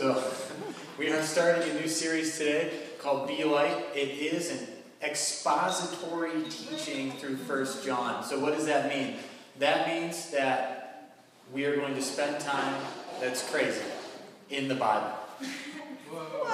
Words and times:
So, 0.00 0.24
we 0.98 1.10
are 1.10 1.20
starting 1.20 1.70
a 1.72 1.74
new 1.74 1.86
series 1.86 2.38
today 2.38 2.70
called 3.00 3.28
Be 3.28 3.44
Light. 3.44 3.76
It 3.94 4.08
is 4.08 4.50
an 4.50 4.66
expository 5.02 6.42
teaching 6.44 7.12
through 7.12 7.36
First 7.36 7.84
John. 7.84 8.24
So, 8.24 8.38
what 8.40 8.56
does 8.56 8.64
that 8.64 8.88
mean? 8.88 9.16
That 9.58 9.86
means 9.86 10.30
that 10.30 11.12
we 11.52 11.66
are 11.66 11.76
going 11.76 11.94
to 11.94 12.00
spend 12.00 12.40
time 12.40 12.80
that's 13.20 13.46
crazy 13.50 13.82
in 14.48 14.68
the 14.68 14.74
Bible. 14.74 15.12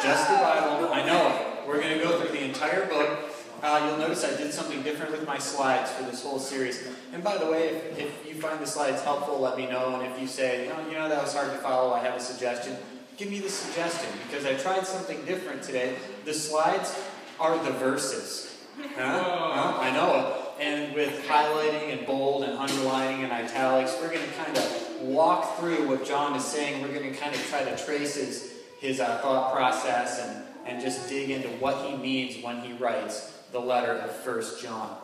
Just 0.02 0.28
the 0.28 0.38
Bible. 0.38 0.92
I 0.92 1.06
know 1.06 1.28
it. 1.28 1.68
We're 1.68 1.80
going 1.80 1.96
to 1.96 2.02
go 2.02 2.20
through 2.20 2.36
the 2.36 2.44
entire 2.44 2.86
book. 2.86 3.30
Uh, 3.62 3.86
you'll 3.88 3.98
notice 3.98 4.24
I 4.24 4.36
did 4.36 4.52
something 4.52 4.82
different 4.82 5.12
with 5.12 5.24
my 5.24 5.38
slides 5.38 5.92
for 5.92 6.02
this 6.02 6.24
whole 6.24 6.40
series. 6.40 6.84
And 7.12 7.22
by 7.22 7.38
the 7.38 7.46
way, 7.46 7.68
if, 7.68 7.96
if 7.96 8.26
you 8.26 8.34
find 8.34 8.58
the 8.58 8.66
slides 8.66 9.02
helpful, 9.02 9.38
let 9.38 9.56
me 9.56 9.68
know. 9.68 10.00
And 10.00 10.12
if 10.12 10.20
you 10.20 10.26
say, 10.26 10.64
you 10.64 10.70
know, 10.70 10.88
you 10.88 10.94
know 10.94 11.08
that 11.08 11.22
was 11.22 11.32
hard 11.32 11.52
to 11.52 11.58
follow, 11.58 11.94
I 11.94 12.00
have 12.00 12.16
a 12.16 12.20
suggestion, 12.20 12.76
give 13.16 13.30
me 13.30 13.40
the 13.40 13.48
suggestion 13.48 14.10
because 14.28 14.44
I 14.44 14.54
tried 14.54 14.86
something 14.86 15.24
different 15.24 15.62
today. 15.62 15.96
The 16.24 16.34
slides 16.34 16.98
are 17.40 17.62
the 17.64 17.70
verses. 17.72 18.54
Huh? 18.96 19.22
Huh? 19.22 19.78
I 19.80 19.90
know 19.92 20.18
it. 20.18 20.62
And 20.62 20.94
with 20.94 21.26
highlighting 21.26 21.96
and 21.96 22.06
bold 22.06 22.44
and 22.44 22.52
underlining 22.58 23.24
and 23.24 23.32
italics, 23.32 23.96
we're 24.00 24.12
going 24.12 24.26
to 24.26 24.34
kind 24.34 24.56
of 24.56 25.00
walk 25.02 25.58
through 25.58 25.88
what 25.88 26.04
John 26.04 26.36
is 26.36 26.44
saying. 26.44 26.82
We're 26.82 26.94
going 26.98 27.10
to 27.12 27.18
kind 27.18 27.34
of 27.34 27.46
try 27.48 27.62
to 27.64 27.84
trace 27.84 28.16
his, 28.16 28.52
his 28.80 29.00
uh, 29.00 29.18
thought 29.18 29.54
process 29.54 30.20
and, 30.20 30.44
and 30.66 30.82
just 30.82 31.08
dig 31.08 31.30
into 31.30 31.48
what 31.48 31.86
he 31.86 31.96
means 31.96 32.42
when 32.42 32.60
he 32.60 32.72
writes 32.74 33.32
the 33.52 33.60
letter 33.60 33.92
of 33.92 34.10
First 34.10 34.62
John. 34.62 34.96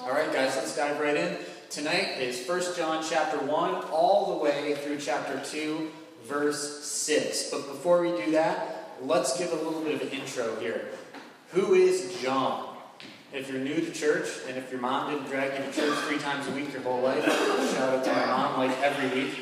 All 0.00 0.12
right, 0.12 0.32
guys, 0.32 0.56
let's 0.56 0.76
dive 0.76 1.00
right 1.00 1.16
in. 1.16 1.36
Tonight 1.70 2.18
is 2.18 2.38
First 2.38 2.76
John 2.76 3.02
chapter 3.08 3.38
1 3.38 3.84
all 3.90 4.36
the 4.36 4.44
way 4.44 4.74
through 4.74 4.98
chapter 4.98 5.40
2, 5.44 5.90
verse 6.24 6.84
6. 6.84 7.50
But 7.50 7.66
before 7.68 8.00
we 8.00 8.10
do 8.24 8.32
that, 8.32 8.96
let's 9.02 9.38
give 9.38 9.52
a 9.52 9.56
little 9.56 9.82
bit 9.82 9.94
of 9.94 10.02
an 10.02 10.08
intro 10.08 10.56
here. 10.60 10.88
Who 11.50 11.74
is 11.74 12.20
John? 12.20 12.76
If 13.32 13.50
you're 13.50 13.60
new 13.60 13.80
to 13.80 13.90
church, 13.92 14.28
and 14.46 14.58
if 14.58 14.70
your 14.70 14.80
mom 14.80 15.10
didn't 15.10 15.28
drag 15.28 15.58
you 15.58 15.64
to 15.64 15.72
church 15.72 15.98
three 16.00 16.18
times 16.18 16.46
a 16.48 16.50
week 16.50 16.72
your 16.72 16.82
whole 16.82 17.00
life, 17.00 17.24
shout 17.24 17.98
out 17.98 18.04
to 18.04 18.12
my 18.12 18.26
mom 18.26 18.58
like 18.58 18.78
every 18.82 19.22
week. 19.22 19.34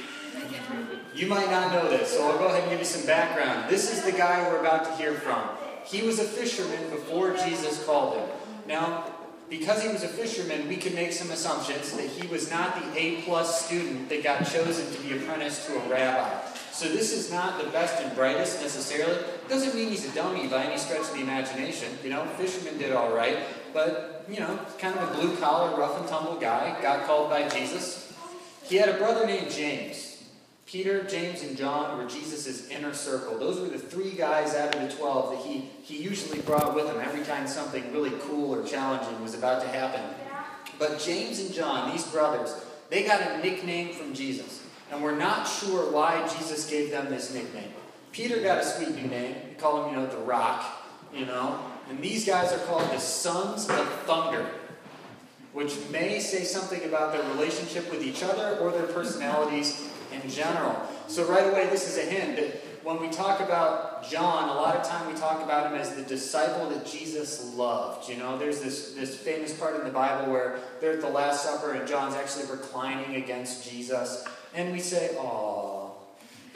You 1.13 1.27
might 1.27 1.51
not 1.51 1.73
know 1.73 1.91
this, 1.91 2.13
so 2.13 2.29
I'll 2.29 2.39
go 2.39 2.47
ahead 2.47 2.63
and 2.63 2.71
give 2.71 2.79
you 2.79 2.85
some 2.85 3.05
background. 3.05 3.69
This 3.69 3.93
is 3.93 4.05
the 4.05 4.13
guy 4.13 4.49
we're 4.49 4.61
about 4.61 4.85
to 4.85 4.93
hear 4.93 5.15
from. 5.15 5.43
He 5.85 6.03
was 6.03 6.21
a 6.21 6.25
fisherman 6.25 6.89
before 6.91 7.35
Jesus 7.35 7.85
called 7.85 8.17
him. 8.17 8.29
Now, 8.69 9.13
because 9.51 9.83
he 9.83 9.89
was 9.89 10.05
a 10.05 10.09
fisherman, 10.09 10.69
we 10.69 10.77
can 10.77 10.95
make 10.95 11.13
some 11.13 11.31
assumptions 11.33 11.93
that 11.97 12.07
he 12.07 12.27
was 12.29 12.49
not 12.51 12.81
the 12.81 12.99
A 12.99 13.23
plus 13.23 13.67
student 13.67 14.09
that 14.09 14.23
got 14.23 14.47
chosen 14.47 14.91
to 14.95 15.03
be 15.03 15.17
apprenticed 15.17 15.67
to 15.67 15.75
a 15.75 15.89
rabbi. 15.89 16.41
So 16.71 16.89
this 16.89 17.13
is 17.13 17.33
not 17.33 17.63
the 17.63 17.69
best 17.71 18.01
and 18.01 18.15
brightest 18.15 18.63
necessarily. 18.63 19.19
Doesn't 19.49 19.75
mean 19.75 19.89
he's 19.89 20.09
a 20.09 20.15
dummy 20.15 20.47
by 20.47 20.63
any 20.63 20.79
stretch 20.79 21.01
of 21.01 21.15
the 21.15 21.21
imagination. 21.21 21.89
You 22.05 22.11
know, 22.11 22.25
fisherman 22.39 22.79
did 22.79 22.93
all 22.93 23.13
right, 23.13 23.39
but 23.75 24.25
you 24.31 24.39
know, 24.39 24.59
kind 24.79 24.97
of 24.97 25.11
a 25.11 25.15
blue 25.21 25.37
collar, 25.37 25.77
rough 25.77 25.99
and 25.99 26.09
tumble 26.09 26.37
guy. 26.37 26.81
Got 26.81 27.05
called 27.07 27.29
by 27.29 27.49
Jesus. 27.49 28.13
He 28.63 28.77
had 28.77 28.89
a 28.89 28.99
brother 28.99 29.27
named 29.27 29.51
James. 29.51 30.10
Peter, 30.71 31.03
James, 31.03 31.43
and 31.43 31.57
John 31.57 31.99
were 31.99 32.09
Jesus' 32.09 32.69
inner 32.69 32.95
circle. 32.95 33.37
Those 33.37 33.59
were 33.59 33.67
the 33.67 33.79
three 33.79 34.13
guys 34.13 34.55
out 34.55 34.73
of 34.73 34.81
the 34.81 34.97
12 34.97 35.31
that 35.31 35.45
he, 35.45 35.69
he 35.83 36.01
usually 36.01 36.41
brought 36.43 36.77
with 36.77 36.87
him 36.87 37.01
every 37.01 37.25
time 37.25 37.49
something 37.49 37.93
really 37.93 38.13
cool 38.21 38.55
or 38.55 38.63
challenging 38.63 39.21
was 39.21 39.35
about 39.35 39.63
to 39.63 39.69
happen. 39.69 40.01
But 40.79 41.01
James 41.01 41.41
and 41.41 41.53
John, 41.53 41.91
these 41.91 42.07
brothers, 42.07 42.55
they 42.89 43.03
got 43.03 43.21
a 43.21 43.39
nickname 43.39 43.95
from 43.95 44.15
Jesus. 44.15 44.65
And 44.93 45.03
we're 45.03 45.17
not 45.17 45.49
sure 45.49 45.91
why 45.91 46.25
Jesus 46.39 46.71
gave 46.71 46.93
them 46.93 47.11
this 47.11 47.35
nickname. 47.35 47.73
Peter 48.13 48.41
got 48.41 48.59
a 48.59 48.65
sweet 48.65 48.95
new 48.95 49.09
name. 49.09 49.35
We 49.49 49.55
call 49.57 49.85
him, 49.85 49.95
you 49.95 50.01
know, 50.01 50.07
the 50.07 50.19
rock, 50.19 50.65
you 51.13 51.27
know. 51.27 51.59
And 51.89 52.01
these 52.01 52.25
guys 52.25 52.53
are 52.53 52.65
called 52.67 52.89
the 52.93 53.01
sons 53.01 53.69
of 53.69 53.89
thunder 54.07 54.47
which 55.53 55.77
may 55.91 56.21
say 56.21 56.45
something 56.45 56.85
about 56.85 57.13
their 57.13 57.29
relationship 57.33 57.91
with 57.91 58.05
each 58.05 58.23
other 58.23 58.57
or 58.61 58.71
their 58.71 58.87
personalities 58.87 59.91
in 60.13 60.29
general. 60.29 60.77
So, 61.09 61.25
right 61.27 61.49
away, 61.49 61.69
this 61.69 61.89
is 61.89 61.99
a 61.99 62.11
hint 62.11 62.37
that 62.37 62.61
when 62.83 63.01
we 63.01 63.09
talk 63.11 63.41
about 63.41 64.09
John, 64.09 64.49
a 64.49 64.55
lot 64.55 64.75
of 64.75 64.83
time 64.83 65.13
we 65.13 65.19
talk 65.19 65.43
about 65.43 65.71
him 65.71 65.79
as 65.79 65.95
the 65.95 66.03
disciple 66.03 66.71
that 66.71 66.87
Jesus 66.87 67.55
loved. 67.55 68.09
You 68.09 68.17
know, 68.17 68.39
there's 68.39 68.61
this, 68.61 68.93
this 68.93 69.17
famous 69.17 69.53
part 69.53 69.77
in 69.77 69.85
the 69.85 69.93
Bible 69.93 70.33
where 70.33 70.59
they're 70.81 70.93
at 70.93 71.01
the 71.01 71.09
Last 71.09 71.45
Supper 71.45 71.73
and 71.73 71.87
John's 71.87 72.15
actually 72.15 72.51
reclining 72.51 73.17
against 73.17 73.69
Jesus. 73.71 74.27
And 74.55 74.73
we 74.73 74.81
say, 74.81 75.11
oh, 75.19 75.93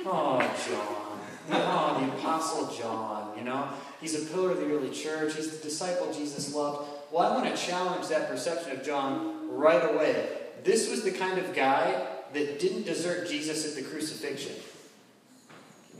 oh, 0.06 0.38
John. 0.66 1.20
Oh, 1.50 2.00
the 2.00 2.18
Apostle 2.18 2.74
John, 2.74 3.36
you 3.36 3.44
know? 3.44 3.68
He's 4.00 4.14
a 4.14 4.26
pillar 4.32 4.52
of 4.52 4.58
the 4.58 4.72
early 4.72 4.90
church. 4.90 5.36
He's 5.36 5.50
the 5.50 5.62
disciple 5.62 6.12
Jesus 6.12 6.54
loved. 6.54 6.88
Well, 7.12 7.30
I 7.30 7.36
want 7.36 7.54
to 7.54 7.62
challenge 7.62 8.08
that 8.08 8.30
perception 8.30 8.72
of 8.72 8.82
John 8.82 9.50
right 9.50 9.94
away. 9.94 10.28
This 10.62 10.90
was 10.90 11.04
the 11.04 11.10
kind 11.10 11.38
of 11.38 11.54
guy 11.54 12.13
that 12.34 12.60
didn't 12.60 12.82
desert 12.82 13.28
Jesus 13.28 13.66
at 13.66 13.82
the 13.82 13.88
crucifixion. 13.88 14.54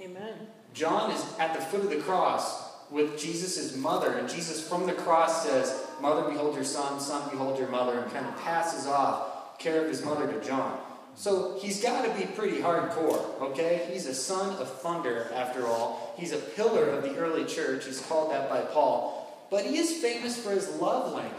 Amen. 0.01 0.35
John 0.75 1.11
is 1.11 1.25
at 1.39 1.55
the 1.55 1.61
foot 1.61 1.85
of 1.85 1.91
the 1.91 1.97
cross 1.97 2.65
with 2.91 3.19
Jesus' 3.19 3.77
mother, 3.77 4.13
and 4.13 4.29
Jesus 4.29 4.69
from 4.69 4.87
the 4.87 4.93
cross 4.93 5.47
says, 5.47 5.87
Mother, 6.01 6.29
behold 6.29 6.55
your 6.55 6.65
son, 6.65 7.01
son, 7.01 7.29
behold 7.31 7.59
your 7.59 7.69
mother, 7.69 7.99
and 7.99 8.13
kind 8.13 8.27
of 8.27 8.37
passes 8.43 8.87
off 8.87 9.59
care 9.59 9.83
of 9.83 9.89
his 9.89 10.05
mother 10.05 10.31
to 10.31 10.47
John. 10.47 10.79
So 11.17 11.57
he's 11.61 11.83
got 11.83 12.05
to 12.05 12.21
be 12.21 12.27
pretty 12.27 12.59
hardcore, 12.59 13.41
okay? 13.41 13.89
He's 13.93 14.07
a 14.07 14.15
son 14.15 14.57
of 14.57 14.69
thunder, 14.81 15.31
after 15.33 15.67
all. 15.67 16.15
He's 16.19 16.33
a 16.33 16.39
pillar 16.39 16.89
of 16.89 17.05
the 17.05 17.17
early 17.17 17.45
church. 17.45 17.87
He's 17.87 18.01
called 18.01 18.33
that 18.33 18.51
by 18.51 18.63
Paul. 18.63 19.47
But 19.51 19.65
he 19.65 19.79
is 19.79 20.03
famous 20.03 20.37
for 20.37 20.51
his 20.51 20.69
love 20.81 21.13
language. 21.13 21.35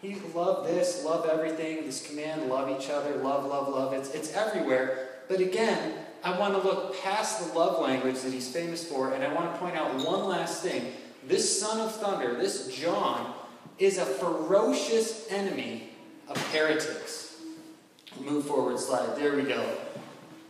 He 0.00 0.16
love 0.34 0.66
this, 0.66 1.04
love 1.04 1.28
everything, 1.28 1.84
this 1.84 2.06
command, 2.06 2.48
love 2.48 2.70
each 2.70 2.88
other, 2.88 3.16
love, 3.16 3.44
love, 3.46 3.68
love. 3.68 3.92
It's, 3.92 4.10
it's 4.10 4.32
everywhere. 4.32 5.08
But 5.28 5.40
again, 5.40 5.94
I 6.22 6.38
want 6.38 6.54
to 6.54 6.60
look 6.60 7.00
past 7.02 7.46
the 7.46 7.58
love 7.58 7.82
language 7.82 8.20
that 8.20 8.32
he's 8.32 8.50
famous 8.50 8.88
for, 8.88 9.12
and 9.12 9.24
I 9.24 9.32
want 9.34 9.52
to 9.52 9.58
point 9.58 9.76
out 9.76 9.94
one 9.96 10.28
last 10.28 10.62
thing. 10.62 10.92
This 11.26 11.60
son 11.60 11.80
of 11.80 11.94
thunder, 11.96 12.36
this 12.36 12.74
John, 12.74 13.34
is 13.78 13.98
a 13.98 14.04
ferocious 14.04 15.26
enemy 15.30 15.90
of 16.28 16.36
heretics. 16.52 17.36
Move 18.20 18.46
forward 18.46 18.78
slide. 18.78 19.16
There 19.16 19.36
we 19.36 19.42
go. 19.42 19.76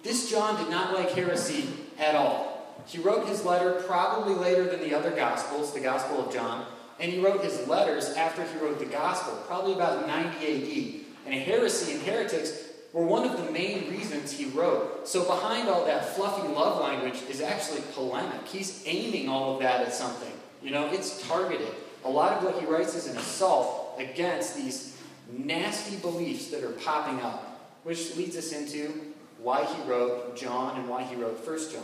This 0.02 0.30
John 0.30 0.62
did 0.62 0.70
not 0.70 0.94
like 0.94 1.10
heresy 1.10 1.68
at 1.98 2.14
all. 2.14 2.76
He 2.86 2.98
wrote 2.98 3.28
his 3.28 3.44
letter 3.44 3.82
probably 3.86 4.34
later 4.34 4.64
than 4.64 4.80
the 4.80 4.94
other 4.94 5.10
Gospels, 5.10 5.74
the 5.74 5.80
Gospel 5.80 6.24
of 6.24 6.32
John. 6.32 6.64
And 7.00 7.12
he 7.12 7.20
wrote 7.20 7.44
his 7.44 7.66
letters 7.68 8.10
after 8.10 8.44
he 8.44 8.58
wrote 8.58 8.78
the 8.78 8.86
gospel, 8.86 9.34
probably 9.46 9.74
about 9.74 10.06
90 10.06 10.36
AD. 10.38 11.06
And 11.26 11.34
heresy 11.34 11.92
and 11.92 12.02
heretics 12.02 12.64
were 12.92 13.04
one 13.04 13.28
of 13.28 13.36
the 13.36 13.52
main 13.52 13.90
reasons 13.90 14.32
he 14.32 14.46
wrote. 14.46 15.06
So 15.06 15.24
behind 15.24 15.68
all 15.68 15.84
that 15.84 16.16
fluffy 16.16 16.48
love 16.48 16.80
language 16.80 17.22
is 17.28 17.40
actually 17.40 17.82
polemic. 17.92 18.46
He's 18.46 18.82
aiming 18.86 19.28
all 19.28 19.54
of 19.54 19.62
that 19.62 19.82
at 19.82 19.92
something. 19.92 20.32
You 20.62 20.70
know, 20.70 20.86
it's 20.86 21.26
targeted. 21.28 21.68
A 22.04 22.10
lot 22.10 22.32
of 22.32 22.44
what 22.44 22.58
he 22.58 22.66
writes 22.66 22.94
is 22.94 23.06
an 23.06 23.16
assault 23.16 23.94
against 23.98 24.56
these 24.56 24.98
nasty 25.30 25.96
beliefs 25.96 26.48
that 26.48 26.64
are 26.64 26.70
popping 26.70 27.20
up, 27.20 27.76
which 27.84 28.16
leads 28.16 28.36
us 28.36 28.52
into 28.52 29.14
why 29.40 29.64
he 29.64 29.82
wrote 29.88 30.36
John 30.36 30.78
and 30.78 30.88
why 30.88 31.04
he 31.04 31.14
wrote 31.14 31.44
First 31.44 31.72
John. 31.72 31.82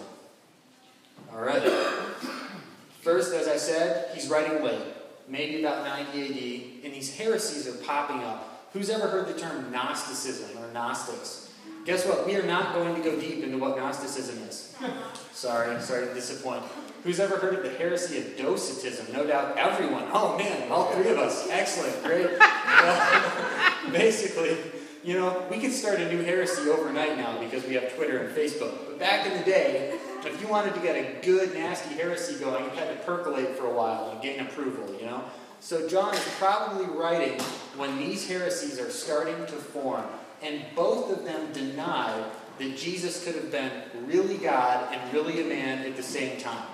All 1.32 1.42
right. 1.42 1.62
First, 3.02 3.34
as 3.34 3.46
I 3.46 3.56
said, 3.56 4.14
he's 4.14 4.28
writing 4.28 4.64
late 4.64 4.93
maybe 5.28 5.60
about 5.64 5.84
90 5.84 6.22
AD, 6.22 6.84
and 6.84 6.94
these 6.94 7.16
heresies 7.16 7.66
are 7.68 7.76
popping 7.84 8.18
up. 8.18 8.68
Who's 8.72 8.90
ever 8.90 9.08
heard 9.08 9.28
the 9.28 9.38
term 9.38 9.70
Gnosticism 9.70 10.58
or 10.58 10.72
Gnostics? 10.72 11.52
Guess 11.84 12.06
what? 12.06 12.26
We 12.26 12.34
are 12.36 12.46
not 12.46 12.74
going 12.74 12.94
to 12.94 13.02
go 13.02 13.18
deep 13.20 13.44
into 13.44 13.58
what 13.58 13.76
Gnosticism 13.76 14.38
is. 14.48 14.74
Sorry, 15.32 15.80
sorry 15.80 16.06
to 16.06 16.14
disappoint. 16.14 16.62
Who's 17.02 17.18
ever 17.18 17.36
heard 17.36 17.54
of 17.56 17.64
the 17.64 17.70
heresy 17.70 18.18
of 18.18 18.36
Docetism? 18.36 19.12
No 19.12 19.26
doubt 19.26 19.58
everyone. 19.58 20.04
Oh 20.12 20.38
man, 20.38 20.70
all 20.70 20.86
three 20.92 21.10
of 21.10 21.18
us. 21.18 21.48
Excellent, 21.50 22.02
great. 22.02 22.38
Well, 22.38 23.72
basically, 23.92 24.56
you 25.02 25.14
know, 25.14 25.44
we 25.50 25.58
could 25.58 25.72
start 25.72 26.00
a 26.00 26.08
new 26.08 26.22
heresy 26.22 26.70
overnight 26.70 27.18
now 27.18 27.38
because 27.40 27.66
we 27.66 27.74
have 27.74 27.94
Twitter 27.94 28.18
and 28.18 28.34
Facebook. 28.34 28.72
But 28.86 28.98
back 28.98 29.26
in 29.26 29.36
the 29.36 29.44
day, 29.44 29.98
if 30.28 30.40
you 30.40 30.48
wanted 30.48 30.74
to 30.74 30.80
get 30.80 30.96
a 30.96 31.24
good, 31.24 31.54
nasty 31.54 31.94
heresy 31.94 32.38
going, 32.38 32.64
you 32.64 32.70
had 32.70 32.88
to 32.88 33.04
percolate 33.04 33.50
for 33.56 33.66
a 33.66 33.72
while 33.72 34.10
and 34.10 34.22
gain 34.22 34.40
approval, 34.40 34.94
you 34.98 35.06
know? 35.06 35.22
So 35.60 35.88
John 35.88 36.14
is 36.14 36.28
probably 36.38 36.86
writing 36.86 37.40
when 37.76 37.98
these 37.98 38.28
heresies 38.28 38.78
are 38.78 38.90
starting 38.90 39.46
to 39.46 39.52
form, 39.52 40.04
and 40.42 40.62
both 40.74 41.10
of 41.10 41.24
them 41.24 41.52
deny 41.52 42.24
that 42.58 42.76
Jesus 42.76 43.24
could 43.24 43.34
have 43.34 43.50
been 43.50 43.70
really 44.06 44.36
God 44.36 44.94
and 44.94 45.12
really 45.12 45.40
a 45.40 45.44
man 45.44 45.86
at 45.86 45.96
the 45.96 46.02
same 46.02 46.38
time. 46.38 46.66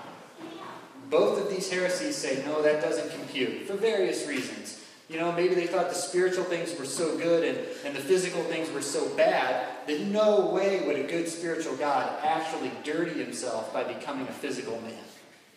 Both 1.09 1.41
of 1.41 1.49
these 1.49 1.69
heresies 1.69 2.15
say, 2.15 2.43
no, 2.45 2.61
that 2.61 2.81
doesn't 2.81 3.11
compute, 3.17 3.65
for 3.65 3.73
various 3.73 4.27
reasons. 4.27 4.80
You 5.11 5.19
know, 5.19 5.33
maybe 5.33 5.55
they 5.55 5.67
thought 5.67 5.89
the 5.89 5.95
spiritual 5.95 6.45
things 6.45 6.73
were 6.79 6.85
so 6.85 7.17
good 7.17 7.43
and, 7.43 7.57
and 7.83 7.93
the 7.93 7.99
physical 7.99 8.41
things 8.43 8.71
were 8.71 8.81
so 8.81 9.09
bad 9.17 9.67
that 9.85 9.99
no 10.03 10.45
way 10.45 10.85
would 10.87 10.95
a 10.95 11.03
good 11.03 11.27
spiritual 11.27 11.75
God 11.75 12.09
actually 12.23 12.71
dirty 12.85 13.21
himself 13.21 13.73
by 13.73 13.83
becoming 13.83 14.25
a 14.29 14.31
physical 14.31 14.79
man. 14.79 14.93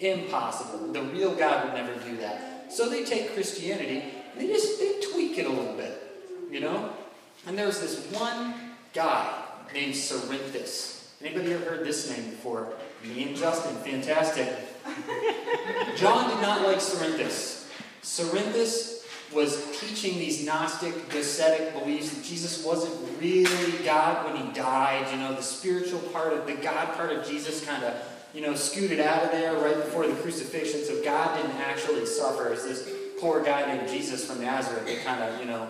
Impossible. 0.00 0.92
The 0.92 1.02
real 1.02 1.36
God 1.36 1.66
would 1.66 1.74
never 1.74 1.94
do 2.04 2.16
that. 2.16 2.72
So 2.72 2.88
they 2.88 3.04
take 3.04 3.32
Christianity 3.34 4.02
and 4.32 4.40
they 4.40 4.48
just 4.48 4.80
they 4.80 5.00
tweak 5.12 5.38
it 5.38 5.46
a 5.46 5.50
little 5.50 5.76
bit, 5.76 6.02
you 6.50 6.58
know? 6.58 6.90
And 7.46 7.56
there's 7.56 7.80
this 7.80 8.10
one 8.10 8.54
guy 8.92 9.40
named 9.72 9.94
Cerinthus. 9.94 11.10
Anybody 11.22 11.52
ever 11.52 11.64
heard 11.64 11.86
this 11.86 12.10
name 12.10 12.30
before? 12.30 12.72
Me 13.04 13.28
and 13.28 13.36
Justin, 13.36 13.76
fantastic. 13.76 14.48
John 15.96 16.28
did 16.28 16.42
not 16.42 16.62
like 16.62 16.78
Cerinthus. 16.78 17.68
Cerinthus 18.02 19.03
was 19.32 19.80
teaching 19.80 20.18
these 20.18 20.44
Gnostic, 20.44 20.92
Docetic 21.08 21.72
beliefs 21.78 22.14
that 22.14 22.24
Jesus 22.24 22.64
wasn't 22.64 22.94
really 23.20 23.84
God 23.84 24.26
when 24.26 24.44
he 24.44 24.52
died. 24.52 25.10
You 25.12 25.18
know, 25.18 25.34
the 25.34 25.42
spiritual 25.42 26.00
part 26.00 26.32
of 26.32 26.46
the 26.46 26.54
God 26.54 26.94
part 26.94 27.12
of 27.12 27.26
Jesus 27.26 27.64
kind 27.64 27.82
of, 27.84 27.94
you 28.34 28.42
know, 28.42 28.54
scooted 28.54 29.00
out 29.00 29.24
of 29.24 29.30
there 29.30 29.54
right 29.54 29.76
before 29.76 30.06
the 30.06 30.14
crucifixion. 30.14 30.84
So 30.84 31.02
God 31.02 31.36
didn't 31.36 31.56
actually 31.60 32.06
suffer 32.06 32.52
as 32.52 32.64
this 32.64 32.88
poor 33.20 33.42
guy 33.42 33.74
named 33.74 33.88
Jesus 33.88 34.24
from 34.24 34.40
Nazareth 34.40 34.86
that 34.86 35.04
kind 35.04 35.22
of, 35.22 35.40
you 35.40 35.46
know, 35.46 35.68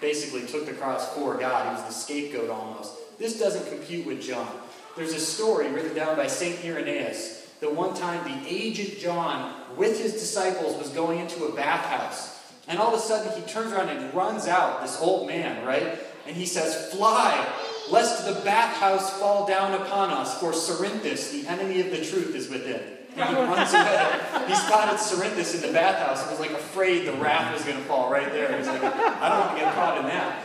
basically 0.00 0.46
took 0.46 0.66
the 0.66 0.72
cross 0.72 1.14
for 1.14 1.36
God. 1.36 1.68
He 1.68 1.82
was 1.82 1.94
the 1.94 2.00
scapegoat 2.00 2.50
almost. 2.50 2.94
This 3.18 3.38
doesn't 3.38 3.68
compute 3.68 4.06
with 4.06 4.20
John. 4.20 4.48
There's 4.96 5.14
a 5.14 5.20
story 5.20 5.70
written 5.70 5.94
down 5.94 6.16
by 6.16 6.26
St. 6.26 6.64
Irenaeus 6.64 7.41
that 7.62 7.72
one 7.72 7.94
time 7.94 8.24
the 8.24 8.48
aged 8.48 9.00
John, 9.00 9.54
with 9.76 10.02
his 10.02 10.14
disciples, 10.14 10.76
was 10.76 10.88
going 10.90 11.20
into 11.20 11.44
a 11.44 11.54
bathhouse. 11.54 12.42
And 12.66 12.78
all 12.80 12.92
of 12.92 12.98
a 12.98 13.02
sudden 13.02 13.40
he 13.40 13.48
turns 13.48 13.72
around 13.72 13.88
and 13.88 14.12
runs 14.12 14.48
out, 14.48 14.82
this 14.82 15.00
old 15.00 15.28
man, 15.28 15.64
right? 15.64 15.96
And 16.26 16.36
he 16.36 16.44
says, 16.44 16.92
Fly, 16.92 17.48
lest 17.88 18.26
the 18.26 18.40
bathhouse 18.44 19.16
fall 19.18 19.46
down 19.46 19.80
upon 19.80 20.10
us, 20.10 20.40
for 20.40 20.50
Cerinthus, 20.50 21.30
the 21.30 21.48
enemy 21.48 21.80
of 21.80 21.90
the 21.90 22.04
truth, 22.04 22.34
is 22.34 22.48
within. 22.48 22.80
And 23.16 23.28
he 23.28 23.42
runs 23.42 23.72
away. 23.74 24.20
He 24.48 24.54
spotted 24.56 24.98
Cerinthus 24.98 25.54
in 25.54 25.60
the 25.60 25.72
bathhouse 25.72 26.22
and 26.22 26.32
was 26.32 26.40
like 26.40 26.50
afraid 26.50 27.06
the 27.06 27.12
wrath 27.14 27.54
was 27.54 27.64
going 27.64 27.76
to 27.76 27.84
fall 27.84 28.10
right 28.10 28.30
there. 28.32 28.56
He's 28.58 28.66
like, 28.66 28.82
I 28.82 29.28
don't 29.28 29.38
want 29.38 29.58
to 29.58 29.64
get 29.64 29.74
caught 29.74 29.98
in 29.98 30.06
that. 30.06 30.42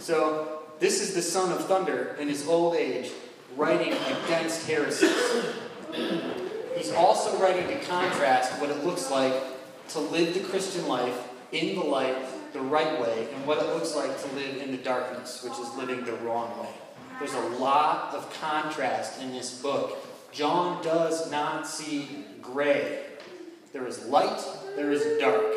So, 0.00 0.62
this 0.80 1.00
is 1.00 1.14
the 1.14 1.22
son 1.22 1.52
of 1.52 1.66
thunder 1.66 2.16
in 2.18 2.28
his 2.28 2.48
old 2.48 2.74
age, 2.74 3.10
writing 3.56 3.92
against 4.24 4.66
heresies. 4.66 5.54
He's 6.78 6.92
also 6.92 7.36
writing 7.38 7.66
to 7.66 7.84
contrast 7.86 8.52
what 8.60 8.70
it 8.70 8.84
looks 8.84 9.10
like 9.10 9.34
to 9.88 9.98
live 9.98 10.34
the 10.34 10.40
Christian 10.40 10.86
life 10.86 11.28
in 11.52 11.74
the 11.74 11.84
light 11.84 12.16
the 12.52 12.60
right 12.60 13.00
way 13.00 13.28
and 13.34 13.46
what 13.46 13.58
it 13.58 13.66
looks 13.66 13.94
like 13.94 14.20
to 14.22 14.34
live 14.34 14.62
in 14.62 14.70
the 14.70 14.78
darkness, 14.78 15.42
which 15.44 15.58
is 15.58 15.74
living 15.74 16.04
the 16.04 16.12
wrong 16.24 16.58
way. 16.60 16.68
There's 17.18 17.34
a 17.34 17.48
lot 17.58 18.14
of 18.14 18.32
contrast 18.40 19.20
in 19.20 19.32
this 19.32 19.60
book. 19.60 19.98
John 20.32 20.82
does 20.82 21.30
not 21.30 21.66
see 21.66 22.24
gray. 22.40 23.02
There 23.72 23.86
is 23.86 24.04
light, 24.06 24.40
there 24.76 24.90
is 24.92 25.20
dark. 25.20 25.52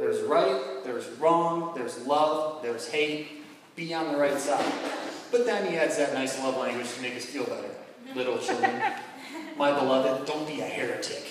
There's 0.00 0.20
right, 0.22 0.82
there's 0.84 1.08
wrong, 1.20 1.74
there's 1.76 2.04
love, 2.06 2.62
there's 2.62 2.88
hate. 2.88 3.28
Be 3.76 3.94
on 3.94 4.12
the 4.12 4.18
right 4.18 4.38
side. 4.38 4.72
But 5.30 5.46
then 5.46 5.70
he 5.70 5.76
adds 5.76 5.96
that 5.96 6.12
nice 6.12 6.38
love 6.40 6.56
language 6.56 6.92
to 6.94 7.02
make 7.02 7.16
us 7.16 7.24
feel 7.24 7.44
better. 7.44 7.70
Little 8.14 8.38
children, 8.38 8.82
my 9.56 9.72
beloved, 9.72 10.26
don't 10.26 10.46
be 10.46 10.60
a 10.60 10.64
heretic, 10.64 11.24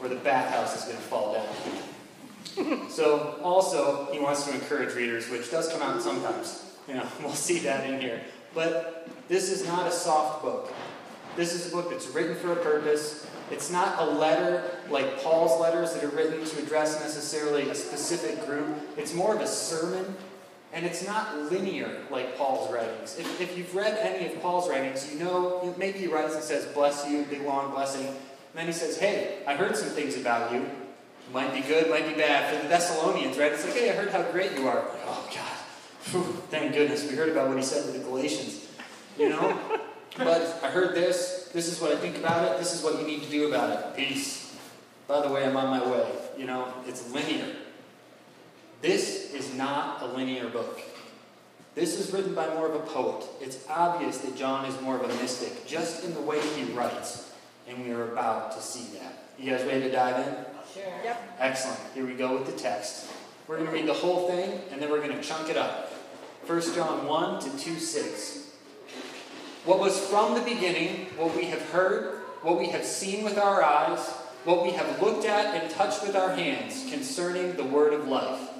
or 0.00 0.08
the 0.08 0.16
bathhouse 0.16 0.76
is 0.76 0.84
going 0.84 0.96
to 0.96 1.02
fall 1.02 1.34
down. 1.34 2.88
So, 2.88 3.40
also, 3.42 4.12
he 4.12 4.20
wants 4.20 4.44
to 4.46 4.54
encourage 4.54 4.94
readers, 4.94 5.28
which 5.28 5.50
does 5.50 5.72
come 5.72 5.82
out 5.82 6.00
sometimes. 6.00 6.76
You 6.86 6.94
know, 6.94 7.06
we'll 7.20 7.32
see 7.32 7.58
that 7.60 7.88
in 7.88 8.00
here. 8.00 8.20
But 8.54 9.08
this 9.28 9.50
is 9.50 9.66
not 9.66 9.86
a 9.86 9.90
soft 9.90 10.42
book. 10.42 10.72
This 11.36 11.52
is 11.52 11.72
a 11.72 11.74
book 11.74 11.90
that's 11.90 12.06
written 12.08 12.36
for 12.36 12.52
a 12.52 12.56
purpose. 12.56 13.26
It's 13.50 13.70
not 13.70 13.98
a 13.98 14.04
letter 14.04 14.78
like 14.88 15.22
Paul's 15.22 15.60
letters 15.60 15.92
that 15.94 16.04
are 16.04 16.08
written 16.08 16.44
to 16.44 16.62
address 16.62 17.00
necessarily 17.00 17.68
a 17.68 17.74
specific 17.74 18.46
group. 18.46 18.68
It's 18.96 19.12
more 19.12 19.34
of 19.34 19.40
a 19.40 19.46
sermon, 19.46 20.14
and 20.74 20.84
it's 20.84 21.06
not 21.06 21.38
linear 21.52 21.88
like 22.10 22.36
Paul's 22.36 22.70
writings. 22.72 23.16
If, 23.18 23.40
if 23.40 23.56
you've 23.56 23.74
read 23.74 23.96
any 24.00 24.26
of 24.26 24.42
Paul's 24.42 24.68
writings, 24.68 25.10
you 25.12 25.20
know 25.20 25.72
maybe 25.78 26.00
he 26.00 26.08
writes 26.08 26.34
and 26.34 26.42
says, 26.42 26.66
Bless 26.66 27.08
you, 27.08 27.24
big 27.30 27.42
long 27.42 27.70
blessing. 27.72 28.06
And 28.06 28.16
then 28.54 28.66
he 28.66 28.72
says, 28.72 28.98
Hey, 28.98 29.38
I 29.46 29.54
heard 29.54 29.76
some 29.76 29.88
things 29.90 30.16
about 30.16 30.52
you. 30.52 30.68
Might 31.32 31.54
be 31.54 31.60
good, 31.60 31.88
might 31.88 32.08
be 32.08 32.14
bad. 32.14 32.54
For 32.54 32.62
the 32.62 32.68
Thessalonians, 32.68 33.38
right? 33.38 33.52
It's 33.52 33.64
like, 33.64 33.74
Hey, 33.74 33.90
I 33.90 33.94
heard 33.94 34.10
how 34.10 34.22
great 34.32 34.52
you 34.58 34.66
are. 34.66 34.80
Like, 34.80 35.00
oh, 35.06 35.30
God. 35.32 36.12
Whew, 36.12 36.42
thank 36.50 36.74
goodness. 36.74 37.08
We 37.08 37.16
heard 37.16 37.30
about 37.30 37.48
what 37.48 37.56
he 37.56 37.62
said 37.62 37.86
to 37.86 37.92
the 37.96 38.04
Galatians. 38.04 38.68
You 39.16 39.30
know? 39.30 39.58
But 40.16 40.60
I 40.62 40.68
heard 40.68 40.94
this. 40.94 41.50
This 41.52 41.66
is 41.66 41.80
what 41.80 41.90
I 41.90 41.96
think 41.96 42.18
about 42.18 42.44
it. 42.44 42.58
This 42.58 42.72
is 42.72 42.84
what 42.84 43.00
you 43.00 43.04
need 43.04 43.24
to 43.24 43.28
do 43.28 43.48
about 43.48 43.70
it. 43.70 43.96
Peace. 43.96 44.56
By 45.08 45.20
the 45.20 45.28
way, 45.28 45.44
I'm 45.44 45.56
on 45.56 45.76
my 45.76 45.90
way. 45.90 46.08
You 46.38 46.46
know, 46.46 46.72
it's 46.86 47.10
linear. 47.12 47.46
This 48.84 49.32
is 49.32 49.54
not 49.54 50.02
a 50.02 50.06
linear 50.08 50.50
book. 50.50 50.78
This 51.74 51.98
is 51.98 52.12
written 52.12 52.34
by 52.34 52.52
more 52.52 52.68
of 52.68 52.74
a 52.74 52.80
poet. 52.80 53.24
It's 53.40 53.66
obvious 53.66 54.18
that 54.18 54.36
John 54.36 54.66
is 54.66 54.78
more 54.82 54.94
of 54.94 55.10
a 55.10 55.22
mystic, 55.22 55.66
just 55.66 56.04
in 56.04 56.12
the 56.12 56.20
way 56.20 56.38
he 56.48 56.64
writes. 56.64 57.32
And 57.66 57.82
we 57.82 57.92
are 57.92 58.12
about 58.12 58.52
to 58.52 58.60
see 58.60 58.94
that. 58.98 59.24
You 59.38 59.52
guys 59.52 59.64
ready 59.64 59.84
to 59.84 59.90
dive 59.90 60.26
in? 60.26 60.34
Sure. 60.74 60.92
Yep. 61.02 61.36
Excellent. 61.38 61.80
Here 61.94 62.04
we 62.04 62.12
go 62.12 62.36
with 62.36 62.44
the 62.44 62.60
text. 62.60 63.06
We're 63.48 63.56
going 63.56 63.70
to 63.70 63.74
read 63.74 63.86
the 63.86 63.94
whole 63.94 64.28
thing, 64.28 64.60
and 64.70 64.82
then 64.82 64.90
we're 64.90 65.00
going 65.00 65.16
to 65.16 65.22
chunk 65.22 65.48
it 65.48 65.56
up. 65.56 65.90
1 66.46 66.74
John 66.74 67.06
1 67.06 67.40
to 67.40 67.56
2 67.56 67.78
6. 67.78 68.50
What 69.64 69.78
was 69.78 69.98
from 69.98 70.34
the 70.34 70.42
beginning, 70.42 71.06
what 71.16 71.34
we 71.34 71.46
have 71.46 71.62
heard, 71.70 72.18
what 72.42 72.58
we 72.58 72.66
have 72.66 72.84
seen 72.84 73.24
with 73.24 73.38
our 73.38 73.62
eyes, 73.62 74.06
what 74.44 74.62
we 74.62 74.72
have 74.72 75.00
looked 75.00 75.24
at 75.24 75.54
and 75.54 75.70
touched 75.70 76.06
with 76.06 76.14
our 76.14 76.36
hands 76.36 76.84
concerning 76.90 77.56
the 77.56 77.64
word 77.64 77.94
of 77.94 78.08
life. 78.08 78.50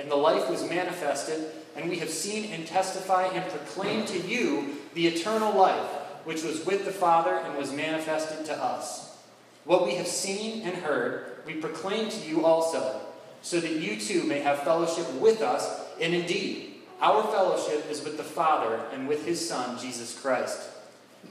And 0.00 0.10
the 0.10 0.16
life 0.16 0.48
was 0.48 0.66
manifested, 0.66 1.44
and 1.76 1.90
we 1.90 1.98
have 1.98 2.08
seen 2.08 2.50
and 2.52 2.66
testify 2.66 3.26
and 3.26 3.44
proclaim 3.52 4.06
to 4.06 4.18
you 4.18 4.76
the 4.94 5.06
eternal 5.06 5.54
life, 5.54 5.90
which 6.24 6.42
was 6.42 6.64
with 6.64 6.86
the 6.86 6.90
Father 6.90 7.34
and 7.34 7.58
was 7.58 7.70
manifested 7.70 8.46
to 8.46 8.56
us. 8.56 9.18
What 9.66 9.84
we 9.84 9.96
have 9.96 10.06
seen 10.06 10.62
and 10.62 10.74
heard, 10.74 11.42
we 11.44 11.54
proclaim 11.56 12.08
to 12.08 12.26
you 12.26 12.46
also, 12.46 13.02
so 13.42 13.60
that 13.60 13.72
you 13.72 14.00
too 14.00 14.24
may 14.24 14.40
have 14.40 14.62
fellowship 14.62 15.12
with 15.20 15.42
us, 15.42 15.84
and 16.00 16.14
indeed, 16.14 16.76
our 17.02 17.22
fellowship 17.24 17.90
is 17.90 18.02
with 18.02 18.16
the 18.16 18.22
Father 18.22 18.80
and 18.94 19.06
with 19.06 19.26
his 19.26 19.46
Son, 19.46 19.78
Jesus 19.78 20.18
Christ. 20.18 20.62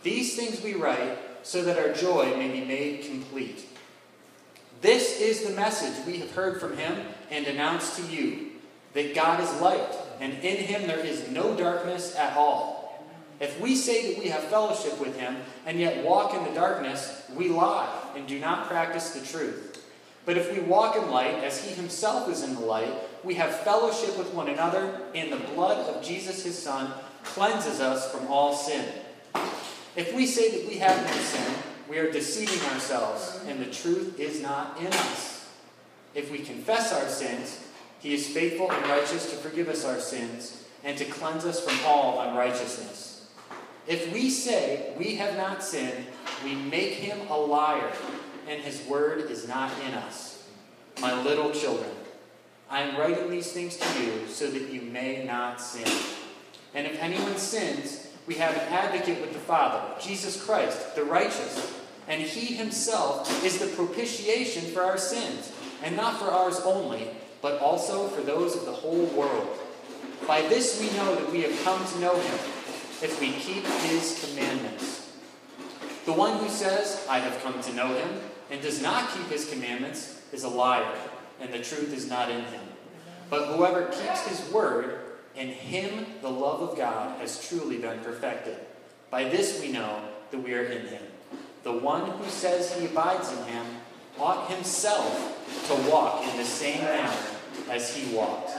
These 0.03 0.35
things 0.35 0.61
we 0.61 0.75
write 0.75 1.17
so 1.41 1.63
that 1.63 1.79
our 1.79 1.91
joy 1.91 2.37
may 2.37 2.49
be 2.51 2.63
made 2.63 3.05
complete. 3.05 3.65
This 4.81 5.19
is 5.19 5.43
the 5.43 5.55
message 5.55 6.05
we 6.05 6.19
have 6.19 6.31
heard 6.31 6.61
from 6.61 6.77
him 6.77 7.01
and 7.31 7.47
announced 7.47 7.97
to 7.97 8.03
you 8.15 8.48
that 8.93 9.15
God 9.15 9.39
is 9.41 9.61
light, 9.61 9.95
and 10.19 10.33
in 10.33 10.57
him 10.57 10.87
there 10.87 10.99
is 10.99 11.29
no 11.29 11.55
darkness 11.55 12.15
at 12.15 12.35
all. 12.35 13.05
If 13.39 13.59
we 13.61 13.75
say 13.75 14.13
that 14.13 14.21
we 14.21 14.29
have 14.29 14.43
fellowship 14.45 14.99
with 14.99 15.17
him 15.17 15.37
and 15.65 15.79
yet 15.79 16.03
walk 16.03 16.33
in 16.33 16.43
the 16.43 16.59
darkness, 16.59 17.23
we 17.35 17.47
lie 17.49 17.89
and 18.15 18.27
do 18.27 18.37
not 18.39 18.67
practice 18.67 19.11
the 19.11 19.25
truth. 19.25 19.81
But 20.25 20.37
if 20.37 20.53
we 20.53 20.59
walk 20.59 20.95
in 20.97 21.09
light 21.09 21.35
as 21.43 21.63
he 21.63 21.73
himself 21.73 22.29
is 22.29 22.43
in 22.43 22.55
the 22.55 22.61
light, 22.61 22.93
we 23.23 23.35
have 23.35 23.61
fellowship 23.61 24.17
with 24.17 24.33
one 24.33 24.49
another, 24.49 25.01
and 25.15 25.31
the 25.31 25.37
blood 25.53 25.87
of 25.89 26.03
Jesus 26.03 26.43
his 26.43 26.57
Son 26.57 26.91
cleanses 27.23 27.79
us 27.79 28.11
from 28.11 28.27
all 28.27 28.53
sin. 28.53 28.85
If 29.95 30.13
we 30.13 30.25
say 30.25 30.51
that 30.51 30.67
we 30.67 30.77
have 30.77 31.01
no 31.03 31.13
sin, 31.13 31.53
we 31.89 31.97
are 31.97 32.11
deceiving 32.11 32.61
ourselves, 32.69 33.39
and 33.47 33.59
the 33.59 33.71
truth 33.71 34.19
is 34.19 34.41
not 34.41 34.77
in 34.79 34.87
us. 34.87 35.47
If 36.13 36.31
we 36.31 36.39
confess 36.39 36.93
our 36.93 37.07
sins, 37.07 37.65
he 37.99 38.13
is 38.13 38.27
faithful 38.27 38.71
and 38.71 38.87
righteous 38.87 39.29
to 39.31 39.37
forgive 39.37 39.67
us 39.67 39.85
our 39.85 39.99
sins 39.99 40.65
and 40.83 40.97
to 40.97 41.05
cleanse 41.05 41.45
us 41.45 41.59
from 41.59 41.77
all 41.85 42.21
unrighteousness. 42.21 43.27
If 43.87 44.13
we 44.13 44.29
say 44.29 44.93
we 44.97 45.15
have 45.15 45.35
not 45.35 45.63
sinned, 45.63 46.05
we 46.43 46.55
make 46.55 46.93
him 46.93 47.19
a 47.29 47.37
liar, 47.37 47.91
and 48.47 48.61
his 48.61 48.85
word 48.87 49.29
is 49.29 49.47
not 49.47 49.71
in 49.85 49.93
us. 49.93 50.47
My 51.01 51.21
little 51.23 51.51
children, 51.51 51.89
I 52.69 52.81
am 52.81 52.97
writing 52.97 53.29
these 53.29 53.51
things 53.51 53.77
to 53.77 54.03
you 54.03 54.27
so 54.27 54.49
that 54.49 54.71
you 54.71 54.81
may 54.81 55.25
not 55.25 55.59
sin. 55.59 55.91
And 56.73 56.85
if 56.85 57.01
anyone 57.01 57.37
sins, 57.37 58.07
we 58.27 58.35
have 58.35 58.53
an 58.53 58.71
advocate 58.71 59.21
with 59.21 59.33
the 59.33 59.39
Father, 59.39 59.81
Jesus 59.99 60.43
Christ, 60.43 60.95
the 60.95 61.03
righteous. 61.03 61.75
And 62.07 62.21
he 62.21 62.55
himself 62.55 63.43
is 63.43 63.59
the 63.59 63.75
propitiation 63.75 64.63
for 64.71 64.81
our 64.81 64.97
sins, 64.97 65.51
and 65.83 65.97
not 65.97 66.19
for 66.19 66.25
ours 66.25 66.59
only, 66.59 67.09
but 67.41 67.59
also 67.61 68.07
for 68.07 68.21
those 68.21 68.55
of 68.55 68.65
the 68.65 68.71
whole 68.71 69.05
world. 69.07 69.47
By 70.27 70.41
this 70.43 70.79
we 70.79 70.95
know 70.97 71.15
that 71.15 71.31
we 71.31 71.41
have 71.41 71.63
come 71.63 71.85
to 71.85 71.99
know 71.99 72.15
him, 72.15 72.39
if 73.01 73.19
we 73.19 73.31
keep 73.31 73.65
his 73.65 74.25
commandments. 74.25 75.11
The 76.05 76.13
one 76.13 76.37
who 76.39 76.49
says, 76.49 77.05
I 77.09 77.19
have 77.19 77.41
come 77.43 77.61
to 77.61 77.73
know 77.73 77.87
him, 77.87 78.19
and 78.51 78.61
does 78.61 78.81
not 78.81 79.11
keep 79.11 79.27
his 79.27 79.49
commandments, 79.49 80.21
is 80.31 80.43
a 80.43 80.49
liar 80.49 80.95
and 81.39 81.53
the 81.53 81.59
truth 81.59 81.93
is 81.93 82.09
not 82.09 82.29
in 82.29 82.41
him. 82.45 82.61
But 83.29 83.55
whoever 83.55 83.85
keeps 83.87 84.27
his 84.27 84.51
word, 84.51 84.99
in 85.35 85.47
him 85.49 86.05
the 86.21 86.29
love 86.29 86.61
of 86.61 86.77
God 86.77 87.19
has 87.21 87.47
truly 87.47 87.77
been 87.77 87.99
perfected. 87.99 88.57
By 89.09 89.25
this 89.25 89.61
we 89.61 89.71
know 89.71 90.03
that 90.31 90.39
we 90.39 90.53
are 90.53 90.63
in 90.63 90.87
him. 90.87 91.03
The 91.63 91.73
one 91.73 92.09
who 92.09 92.29
says 92.29 92.73
he 92.73 92.85
abides 92.85 93.31
in 93.31 93.43
him 93.45 93.65
ought 94.19 94.49
himself 94.49 95.35
to 95.67 95.89
walk 95.89 96.23
in 96.27 96.37
the 96.37 96.45
same 96.45 96.81
manner 96.81 97.15
as 97.69 97.95
he 97.95 98.15
walked. 98.15 98.51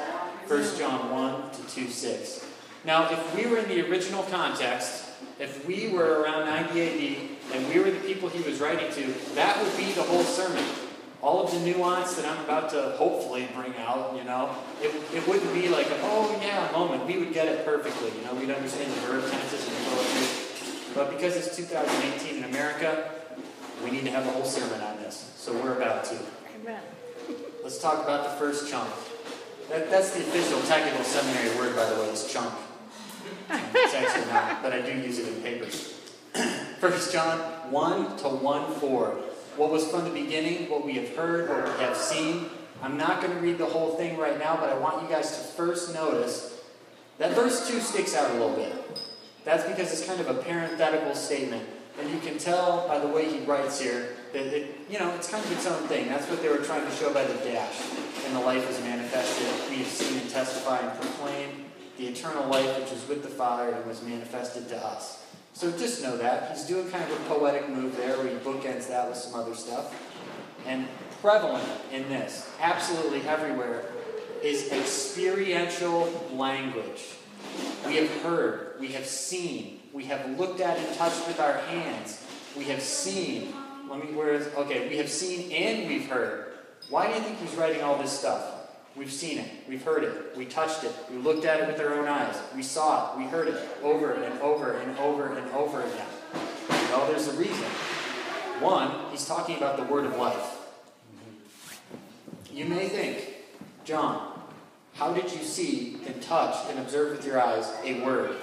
1 0.48 0.78
John 0.78 1.10
1 1.10 1.50
to 1.52 1.74
2 1.74 1.88
6. 1.88 2.46
Now, 2.84 3.10
if 3.10 3.36
we 3.36 3.46
were 3.46 3.58
in 3.58 3.68
the 3.68 3.88
original 3.88 4.22
context, 4.24 5.04
if 5.38 5.66
we 5.66 5.88
were 5.88 6.22
around 6.22 6.46
90 6.46 6.80
AD 6.80 7.54
and 7.54 7.68
we 7.68 7.78
were 7.78 7.90
the 7.90 8.00
people 8.00 8.28
he 8.28 8.42
was 8.42 8.60
writing 8.60 8.90
to, 8.92 9.34
that 9.34 9.62
would 9.62 9.76
be 9.76 9.92
the 9.92 10.02
whole 10.02 10.22
sermon. 10.22 10.64
All 11.22 11.44
of 11.44 11.52
the 11.52 11.60
nuance 11.60 12.14
that 12.14 12.24
I'm 12.24 12.42
about 12.44 12.70
to 12.70 12.94
hopefully 12.96 13.46
bring 13.54 13.74
out, 13.76 14.16
you 14.16 14.24
know, 14.24 14.50
it, 14.80 14.94
it 15.14 15.26
wouldn't 15.28 15.52
be 15.52 15.68
like, 15.68 15.86
oh 15.90 16.38
yeah, 16.40 16.70
moment. 16.72 17.04
We 17.06 17.18
would 17.18 17.34
get 17.34 17.46
it 17.46 17.66
perfectly, 17.66 18.10
you 18.18 18.24
know, 18.24 18.34
we'd 18.34 18.50
understand 18.50 18.90
the 18.90 19.00
verb 19.00 19.30
tenses 19.30 19.68
and 19.68 19.76
the 19.76 19.90
poetry. 19.90 20.94
But 20.94 21.10
because 21.10 21.36
it's 21.36 21.54
2018 21.56 22.38
in 22.38 22.44
America, 22.44 23.10
we 23.84 23.90
need 23.90 24.04
to 24.04 24.10
have 24.10 24.26
a 24.26 24.30
whole 24.30 24.44
sermon. 24.44 24.80
So 25.40 25.54
we're 25.54 25.72
about 25.72 26.04
to. 26.04 26.18
Amen. 26.60 26.82
Let's 27.62 27.80
talk 27.80 28.04
about 28.04 28.24
the 28.24 28.36
first 28.36 28.70
chunk. 28.70 28.90
That, 29.70 29.90
that's 29.90 30.10
the 30.10 30.20
official 30.20 30.60
technical 30.68 31.02
seminary 31.02 31.56
word, 31.56 31.74
by 31.74 31.88
the 31.88 31.98
way, 31.98 32.08
is 32.10 32.30
chunk. 32.30 32.52
It's 33.48 33.94
actually 33.94 34.30
not, 34.30 34.62
but 34.62 34.74
I 34.74 34.82
do 34.82 34.92
use 34.92 35.18
it 35.18 35.28
in 35.28 35.42
papers. 35.42 35.98
First 36.78 37.10
John 37.10 37.38
1 37.72 38.18
to 38.18 38.28
1 38.28 38.74
4. 38.80 39.06
What 39.56 39.70
was 39.70 39.90
from 39.90 40.04
the 40.04 40.10
beginning, 40.10 40.68
what 40.68 40.84
we 40.84 40.92
have 40.96 41.16
heard, 41.16 41.48
what 41.48 41.64
we 41.64 41.84
have 41.84 41.96
seen. 41.96 42.50
I'm 42.82 42.98
not 42.98 43.22
going 43.22 43.34
to 43.34 43.40
read 43.40 43.56
the 43.56 43.64
whole 43.64 43.96
thing 43.96 44.18
right 44.18 44.38
now, 44.38 44.56
but 44.56 44.68
I 44.68 44.76
want 44.76 45.02
you 45.02 45.08
guys 45.08 45.38
to 45.38 45.42
first 45.54 45.94
notice 45.94 46.60
that 47.16 47.34
verse 47.34 47.66
2 47.66 47.80
sticks 47.80 48.14
out 48.14 48.30
a 48.30 48.34
little 48.34 48.56
bit. 48.56 48.74
That's 49.46 49.66
because 49.66 49.90
it's 49.90 50.04
kind 50.04 50.20
of 50.20 50.28
a 50.28 50.34
parenthetical 50.42 51.14
statement. 51.14 51.66
And 51.98 52.10
you 52.10 52.18
can 52.18 52.36
tell 52.36 52.86
by 52.86 52.98
the 52.98 53.08
way 53.08 53.26
he 53.32 53.42
writes 53.46 53.80
here 53.80 54.16
that 54.32 54.46
it, 54.46 54.78
you 54.88 54.98
know, 54.98 55.14
it's 55.14 55.30
kind 55.30 55.44
of 55.44 55.52
its 55.52 55.66
own 55.66 55.82
thing. 55.88 56.08
That's 56.08 56.28
what 56.28 56.42
they 56.42 56.48
were 56.48 56.58
trying 56.58 56.84
to 56.84 56.92
show 56.92 57.12
by 57.12 57.24
the 57.24 57.34
dash. 57.44 57.80
And 58.26 58.36
the 58.36 58.40
life 58.40 58.68
is 58.70 58.80
manifested. 58.80 59.70
We 59.70 59.82
have 59.82 59.86
seen 59.86 60.18
and 60.18 60.30
testify 60.30 60.78
and 60.78 61.00
proclaim 61.00 61.64
the 61.96 62.08
eternal 62.08 62.46
life 62.48 62.78
which 62.78 62.92
is 62.92 63.06
with 63.08 63.22
the 63.22 63.28
Father 63.28 63.72
and 63.72 63.86
was 63.86 64.02
manifested 64.02 64.68
to 64.68 64.76
us. 64.76 65.24
So 65.52 65.70
just 65.72 66.02
know 66.02 66.16
that. 66.16 66.52
He's 66.52 66.64
doing 66.64 66.88
kind 66.90 67.04
of 67.04 67.20
a 67.20 67.24
poetic 67.24 67.68
move 67.68 67.96
there 67.96 68.16
where 68.16 68.28
he 68.28 68.36
bookends 68.36 68.88
that 68.88 69.08
with 69.08 69.18
some 69.18 69.38
other 69.38 69.54
stuff. 69.54 69.94
And 70.66 70.86
prevalent 71.20 71.68
in 71.92 72.08
this, 72.08 72.48
absolutely 72.60 73.22
everywhere, 73.28 73.84
is 74.42 74.72
experiential 74.72 76.28
language. 76.32 77.04
We 77.86 77.96
have 77.96 78.10
heard, 78.22 78.76
we 78.78 78.88
have 78.88 79.06
seen, 79.06 79.80
we 79.92 80.04
have 80.04 80.38
looked 80.38 80.60
at 80.60 80.78
and 80.78 80.96
touched 80.96 81.26
with 81.26 81.40
our 81.40 81.58
hands, 81.58 82.24
we 82.56 82.64
have 82.64 82.80
seen. 82.80 83.52
Let 83.90 84.04
me, 84.04 84.12
where 84.14 84.32
is, 84.34 84.46
okay, 84.54 84.88
we 84.88 84.98
have 84.98 85.08
seen 85.08 85.50
and 85.50 85.88
we've 85.88 86.08
heard. 86.08 86.52
Why 86.90 87.08
do 87.08 87.14
you 87.14 87.20
think 87.20 87.40
he's 87.40 87.56
writing 87.56 87.82
all 87.82 87.98
this 87.98 88.16
stuff? 88.16 88.54
We've 88.94 89.10
seen 89.10 89.38
it, 89.38 89.50
we've 89.68 89.82
heard 89.82 90.04
it, 90.04 90.36
we 90.36 90.44
touched 90.44 90.84
it, 90.84 90.92
we 91.10 91.18
looked 91.18 91.44
at 91.44 91.58
it 91.60 91.66
with 91.66 91.80
our 91.80 91.98
own 91.98 92.06
eyes, 92.06 92.36
we 92.54 92.62
saw 92.62 93.12
it, 93.12 93.18
we 93.18 93.24
heard 93.24 93.48
it 93.48 93.56
over 93.82 94.12
and 94.12 94.40
over 94.40 94.74
and 94.74 94.96
over 94.98 95.32
and 95.36 95.50
over 95.50 95.80
again. 95.80 96.06
Well, 96.68 97.08
there's 97.08 97.26
a 97.26 97.32
reason. 97.32 97.64
One, 98.60 98.92
he's 99.10 99.26
talking 99.26 99.56
about 99.56 99.76
the 99.76 99.84
word 99.84 100.06
of 100.06 100.16
life. 100.16 100.58
You 102.52 102.66
may 102.66 102.88
think, 102.88 103.34
John, 103.84 104.40
how 104.94 105.12
did 105.12 105.32
you 105.32 105.42
see 105.42 105.98
and 106.06 106.22
touch 106.22 106.54
and 106.68 106.78
observe 106.78 107.16
with 107.16 107.26
your 107.26 107.40
eyes 107.40 107.68
a 107.84 108.00
word? 108.04 108.36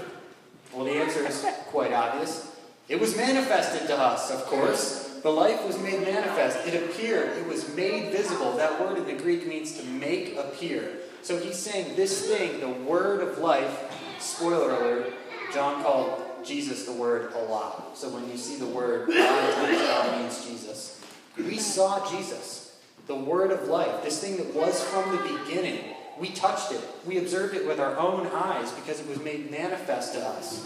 Well, 0.74 0.84
the 0.84 0.92
answer 0.92 1.26
is 1.26 1.46
quite 1.68 1.94
obvious. 1.94 2.52
It 2.90 3.00
was 3.00 3.16
manifested 3.16 3.88
to 3.88 3.98
us, 3.98 4.30
of 4.30 4.46
course. 4.46 5.07
The 5.28 5.34
life 5.34 5.68
was 5.68 5.78
made 5.80 6.04
manifest. 6.04 6.66
It 6.66 6.86
appeared. 6.86 7.38
It 7.38 7.46
was 7.48 7.76
made 7.76 8.14
visible. 8.14 8.56
That 8.56 8.80
word 8.80 8.98
in 8.98 9.06
the 9.06 9.22
Greek 9.22 9.46
means 9.46 9.78
to 9.78 9.84
make 9.84 10.38
appear. 10.38 10.90
So 11.22 11.38
he's 11.38 11.58
saying 11.58 11.98
this 11.98 12.30
thing, 12.30 12.62
the 12.62 12.70
word 12.70 13.20
of 13.20 13.38
life, 13.40 13.94
spoiler 14.22 14.72
alert, 14.72 15.14
John 15.54 15.84
called 15.84 16.24
Jesus 16.46 16.86
the 16.86 16.94
word 16.94 17.34
a 17.34 17.40
lot. 17.40 17.98
So 17.98 18.08
when 18.08 18.32
you 18.32 18.38
see 18.38 18.56
the 18.56 18.68
word, 18.68 19.10
God 19.10 20.22
means 20.22 20.46
Jesus. 20.46 21.02
We 21.38 21.58
saw 21.58 22.10
Jesus, 22.10 22.80
the 23.08 23.16
word 23.18 23.52
of 23.52 23.68
life, 23.68 24.06
this 24.06 24.22
thing 24.22 24.38
that 24.38 24.56
was 24.56 24.82
from 24.82 25.12
the 25.12 25.40
beginning. 25.40 25.94
We 26.18 26.30
touched 26.30 26.72
it. 26.72 26.80
We 27.06 27.18
observed 27.18 27.54
it 27.54 27.68
with 27.68 27.82
our 27.82 27.98
own 27.98 28.28
eyes 28.28 28.72
because 28.72 29.02
it 29.02 29.10
was 29.10 29.20
made 29.20 29.52
manifest 29.52 30.14
to 30.14 30.26
us. 30.26 30.66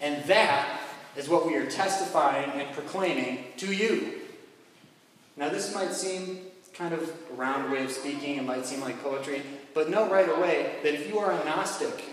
And 0.00 0.22
that 0.26 0.80
is 1.16 1.28
what 1.28 1.46
we 1.46 1.56
are 1.56 1.66
testifying 1.70 2.50
and 2.60 2.72
proclaiming 2.72 3.44
to 3.58 3.72
you. 3.72 4.20
Now, 5.36 5.48
this 5.48 5.74
might 5.74 5.92
seem 5.92 6.38
kind 6.72 6.92
of 6.92 7.02
a 7.02 7.34
round 7.34 7.70
way 7.70 7.84
of 7.84 7.90
speaking, 7.90 8.36
it 8.36 8.44
might 8.44 8.66
seem 8.66 8.80
like 8.80 9.02
poetry, 9.02 9.42
but 9.74 9.90
know 9.90 10.08
right 10.08 10.28
away 10.28 10.76
that 10.82 10.94
if 10.94 11.08
you 11.08 11.18
are 11.18 11.30
a 11.30 11.44
Gnostic 11.44 12.04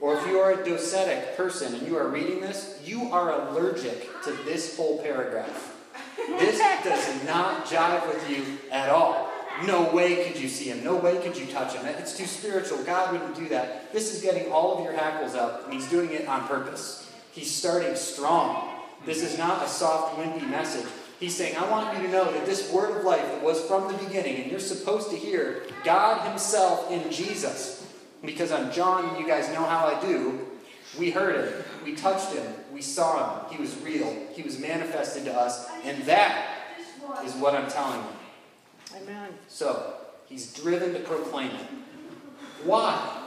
or 0.00 0.16
if 0.16 0.26
you 0.26 0.38
are 0.38 0.52
a 0.52 0.56
docetic 0.64 1.36
person 1.36 1.74
and 1.74 1.86
you 1.86 1.96
are 1.96 2.08
reading 2.08 2.40
this, 2.40 2.80
you 2.84 3.10
are 3.12 3.32
allergic 3.32 4.08
to 4.24 4.32
this 4.44 4.76
whole 4.76 5.02
paragraph. 5.02 5.76
This 6.38 6.58
does 6.82 7.24
not 7.24 7.66
jive 7.66 8.06
with 8.06 8.30
you 8.30 8.58
at 8.70 8.88
all. 8.88 9.30
No 9.66 9.90
way 9.92 10.24
could 10.24 10.40
you 10.40 10.48
see 10.48 10.64
him. 10.64 10.82
No 10.82 10.96
way 10.96 11.18
could 11.18 11.36
you 11.36 11.46
touch 11.46 11.74
him. 11.74 11.86
It's 11.86 12.16
too 12.16 12.26
spiritual. 12.26 12.82
God 12.82 13.12
wouldn't 13.12 13.36
do 13.36 13.48
that. 13.50 13.92
This 13.92 14.14
is 14.14 14.20
getting 14.20 14.50
all 14.50 14.78
of 14.78 14.84
your 14.84 14.94
hackles 14.94 15.34
up, 15.34 15.64
and 15.64 15.74
he's 15.74 15.88
doing 15.88 16.10
it 16.10 16.26
on 16.26 16.46
purpose. 16.48 17.03
He's 17.34 17.52
starting 17.52 17.96
strong. 17.96 18.70
This 19.04 19.20
is 19.20 19.36
not 19.36 19.64
a 19.64 19.68
soft, 19.68 20.16
wimpy 20.16 20.48
message. 20.48 20.86
He's 21.18 21.34
saying, 21.34 21.56
I 21.56 21.68
want 21.68 21.96
you 21.96 22.06
to 22.06 22.12
know 22.12 22.32
that 22.32 22.46
this 22.46 22.70
word 22.70 22.96
of 22.96 23.04
life 23.04 23.22
that 23.22 23.42
was 23.42 23.60
from 23.62 23.90
the 23.90 23.98
beginning, 23.98 24.36
and 24.36 24.50
you're 24.50 24.60
supposed 24.60 25.10
to 25.10 25.16
hear 25.16 25.64
God 25.82 26.28
Himself 26.28 26.92
in 26.92 27.10
Jesus. 27.10 27.92
Because 28.24 28.52
on 28.52 28.70
John, 28.72 29.20
you 29.20 29.26
guys 29.26 29.48
know 29.48 29.64
how 29.64 29.86
I 29.86 30.00
do. 30.00 30.46
We 30.96 31.10
heard 31.10 31.34
it. 31.34 31.64
We 31.84 31.96
touched 31.96 32.32
Him. 32.32 32.54
We 32.72 32.80
saw 32.80 33.46
Him. 33.48 33.56
He 33.56 33.60
was 33.60 33.76
real. 33.82 34.16
He 34.32 34.42
was 34.42 34.60
manifested 34.60 35.24
to 35.24 35.34
us. 35.34 35.68
And 35.84 36.04
that 36.04 36.46
is 37.24 37.34
what 37.34 37.54
I'm 37.54 37.68
telling 37.68 38.00
you. 38.00 38.98
Amen. 39.02 39.30
So, 39.48 39.94
He's 40.26 40.54
driven 40.54 40.92
to 40.92 41.00
proclaim 41.00 41.50
it. 41.50 41.66
Why? 42.62 43.22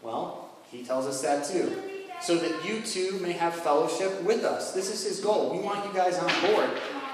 Well, 0.00 0.50
He 0.70 0.84
tells 0.84 1.06
us 1.06 1.20
that 1.22 1.44
too 1.44 1.87
so 2.20 2.36
that 2.36 2.64
you 2.64 2.80
too 2.80 3.18
may 3.20 3.32
have 3.32 3.54
fellowship 3.54 4.22
with 4.22 4.44
us. 4.44 4.72
This 4.72 4.92
is 4.92 5.04
his 5.04 5.20
goal. 5.20 5.52
We 5.52 5.60
want 5.60 5.84
you 5.86 5.92
guys 5.92 6.18
on 6.18 6.52
board. 6.52 6.70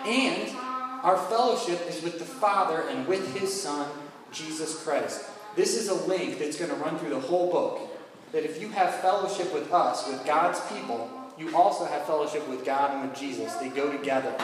And 0.07 0.57
our 1.03 1.17
fellowship 1.17 1.81
is 1.89 2.03
with 2.03 2.19
the 2.19 2.25
Father 2.25 2.83
and 2.89 3.07
with 3.07 3.37
his 3.37 3.63
Son, 3.63 3.89
Jesus 4.33 4.83
Christ. 4.83 5.25
This 5.57 5.77
is 5.77 5.89
a 5.89 6.07
link 6.07 6.39
that's 6.39 6.59
going 6.59 6.71
to 6.71 6.77
run 6.77 6.99
through 6.99 7.11
the 7.11 7.21
whole 7.21 7.51
book. 7.51 7.81
That 8.33 8.45
if 8.45 8.61
you 8.61 8.69
have 8.71 8.95
fellowship 8.97 9.53
with 9.55 9.73
us, 9.73 10.09
with 10.09 10.25
God's 10.27 10.61
people, 10.73 11.09
you 11.39 11.55
also 11.57 11.85
have 11.85 12.07
fellowship 12.07 12.49
with 12.49 12.65
God 12.65 12.93
and 12.93 13.09
with 13.09 13.19
Jesus. 13.19 13.53
They 13.55 13.69
go 13.69 13.91
together. 13.91 14.35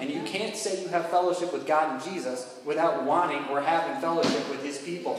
And 0.00 0.10
you 0.10 0.22
can't 0.22 0.56
say 0.56 0.82
you 0.82 0.88
have 0.88 1.08
fellowship 1.10 1.52
with 1.52 1.66
God 1.66 1.94
and 1.94 2.14
Jesus 2.14 2.58
without 2.64 3.04
wanting 3.04 3.44
or 3.48 3.60
having 3.60 4.00
fellowship 4.00 4.48
with 4.48 4.64
his 4.64 4.78
people. 4.78 5.18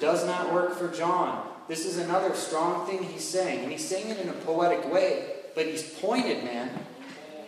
Does 0.00 0.24
not 0.26 0.52
work 0.52 0.76
for 0.76 0.88
John. 0.88 1.46
This 1.68 1.84
is 1.84 1.98
another 1.98 2.34
strong 2.34 2.86
thing 2.86 3.02
he's 3.02 3.28
saying. 3.28 3.62
And 3.62 3.70
he's 3.70 3.86
saying 3.86 4.08
it 4.08 4.18
in 4.18 4.30
a 4.30 4.32
poetic 4.32 4.90
way, 4.90 5.26
but 5.54 5.66
he's 5.66 5.82
pointed, 5.82 6.42
man. 6.42 6.70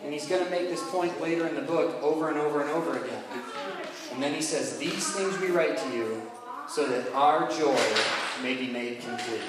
And 0.03 0.13
he's 0.13 0.27
going 0.27 0.43
to 0.43 0.49
make 0.51 0.69
this 0.69 0.83
point 0.89 1.19
later 1.19 1.47
in 1.47 1.55
the 1.55 1.61
book 1.61 2.01
over 2.03 2.29
and 2.29 2.37
over 2.37 2.61
and 2.61 2.69
over 2.69 2.97
again. 2.97 3.23
And 4.13 4.21
then 4.21 4.33
he 4.33 4.41
says, 4.41 4.77
These 4.77 5.11
things 5.13 5.39
we 5.39 5.47
write 5.47 5.77
to 5.77 5.89
you 5.91 6.21
so 6.69 6.87
that 6.87 7.11
our 7.13 7.49
joy 7.49 7.79
may 8.43 8.55
be 8.55 8.67
made 8.67 9.01
complete. 9.01 9.41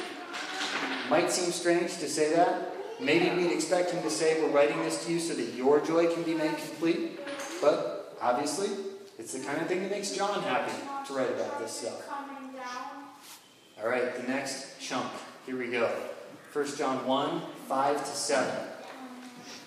Might 1.11 1.31
seem 1.31 1.53
strange 1.53 1.99
to 1.99 2.09
say 2.09 2.35
that. 2.35 2.75
Maybe 3.01 3.31
we'd 3.37 3.53
expect 3.53 3.91
him 3.91 4.03
to 4.03 4.11
say, 4.11 4.41
We're 4.43 4.51
writing 4.51 4.79
this 4.81 5.05
to 5.05 5.13
you 5.13 5.21
so 5.21 5.35
that 5.35 5.55
your 5.55 5.81
joy 5.81 6.13
can 6.13 6.23
be 6.23 6.35
made 6.35 6.57
complete. 6.57 7.21
But 7.61 8.17
obviously, 8.21 8.71
it's 9.19 9.35
the 9.35 9.45
kind 9.45 9.61
of 9.61 9.67
thing 9.69 9.83
that 9.83 9.91
makes 9.91 10.13
John 10.13 10.43
happy 10.43 10.73
to 11.07 11.15
write 11.15 11.31
about 11.31 11.59
this 11.59 11.73
stuff. 11.73 12.12
All 13.83 13.89
right, 13.89 14.15
the 14.15 14.23
next 14.31 14.81
chunk. 14.81 15.11
Here 15.45 15.59
we 15.59 15.67
go. 15.67 15.91
1 16.53 16.77
John 16.77 17.05
1 17.05 17.43
5 17.67 17.99
to 17.99 18.05
7. 18.05 18.55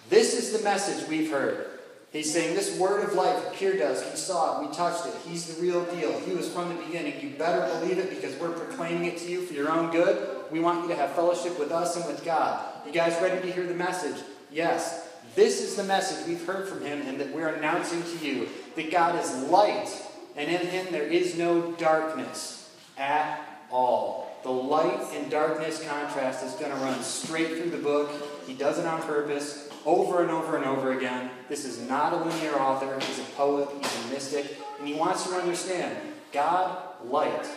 This 0.10 0.34
is 0.40 0.58
the 0.58 0.64
message 0.64 1.06
we've 1.10 1.30
heard. 1.30 1.68
He's 2.14 2.32
saying 2.32 2.56
this 2.56 2.80
word 2.80 3.04
of 3.04 3.14
life 3.14 3.46
appeared 3.48 3.80
to 3.80 3.88
us. 3.88 4.10
We 4.10 4.16
saw 4.16 4.62
it. 4.62 4.70
We 4.70 4.74
touched 4.74 5.06
it. 5.06 5.16
He's 5.28 5.54
the 5.54 5.62
real 5.62 5.84
deal. 5.94 6.18
He 6.22 6.34
was 6.34 6.48
from 6.48 6.70
the 6.70 6.82
beginning. 6.86 7.20
You 7.20 7.32
better 7.32 7.68
believe 7.78 7.98
it 7.98 8.10
because 8.10 8.40
we're 8.40 8.54
proclaiming 8.54 9.04
it 9.04 9.18
to 9.18 9.30
you 9.30 9.42
for 9.42 9.54
your 9.54 9.70
own 9.70 9.92
good. 9.92 10.50
We 10.50 10.62
want 10.62 10.84
you 10.84 10.88
to 10.90 10.96
have 10.96 11.12
fellowship 11.12 11.60
with 11.60 11.74
us 11.74 11.98
and 11.98 12.06
with 12.06 12.24
God. 12.24 12.64
You 12.86 12.94
guys 12.94 13.22
ready 13.22 13.46
to 13.46 13.54
hear 13.54 13.68
the 13.68 13.74
message? 13.74 14.24
Yes. 14.50 15.10
This 15.36 15.62
is 15.62 15.76
the 15.76 15.84
message 15.84 16.26
we've 16.26 16.46
heard 16.46 16.70
from 16.70 16.86
him 16.86 17.02
and 17.02 17.20
that 17.20 17.34
we're 17.34 17.50
announcing 17.50 18.02
to 18.02 18.26
you 18.26 18.48
that 18.78 18.92
God 18.92 19.22
is 19.22 19.36
light 19.50 19.90
and 20.38 20.50
in 20.50 20.68
him 20.68 20.88
there 20.92 21.04
is 21.04 21.38
no 21.38 21.74
darkness 21.74 22.74
at 22.98 23.45
all. 23.72 24.26
The 24.44 24.52
light 24.52 25.02
and 25.14 25.32
darkness 25.32 25.84
contrast 25.88 26.46
is 26.46 26.54
going 26.54 26.72
to 26.72 26.78
run 26.78 27.02
straight 27.02 27.58
through 27.58 27.72
the 27.72 27.78
book. 27.78 28.12
He 28.46 28.54
does 28.54 28.78
it 28.78 28.86
on 28.86 29.02
purpose, 29.02 29.70
over 29.86 30.22
and 30.22 30.30
over 30.30 30.56
and 30.56 30.66
over 30.66 30.92
again. 30.92 31.32
This 31.50 31.66
is 31.66 31.82
not 31.90 32.14
a 32.14 32.18
linear 32.18 32.54
author. 32.54 32.96
He's 33.00 33.20
a 33.20 33.24
poet, 33.32 33.70
he's 33.82 34.06
a 34.06 34.08
mystic, 34.10 34.58
and 34.78 34.88
he 34.88 34.94
wants 34.94 35.26
you 35.26 35.32
to 35.32 35.40
understand 35.40 35.98
God, 36.32 36.78
light, 37.06 37.48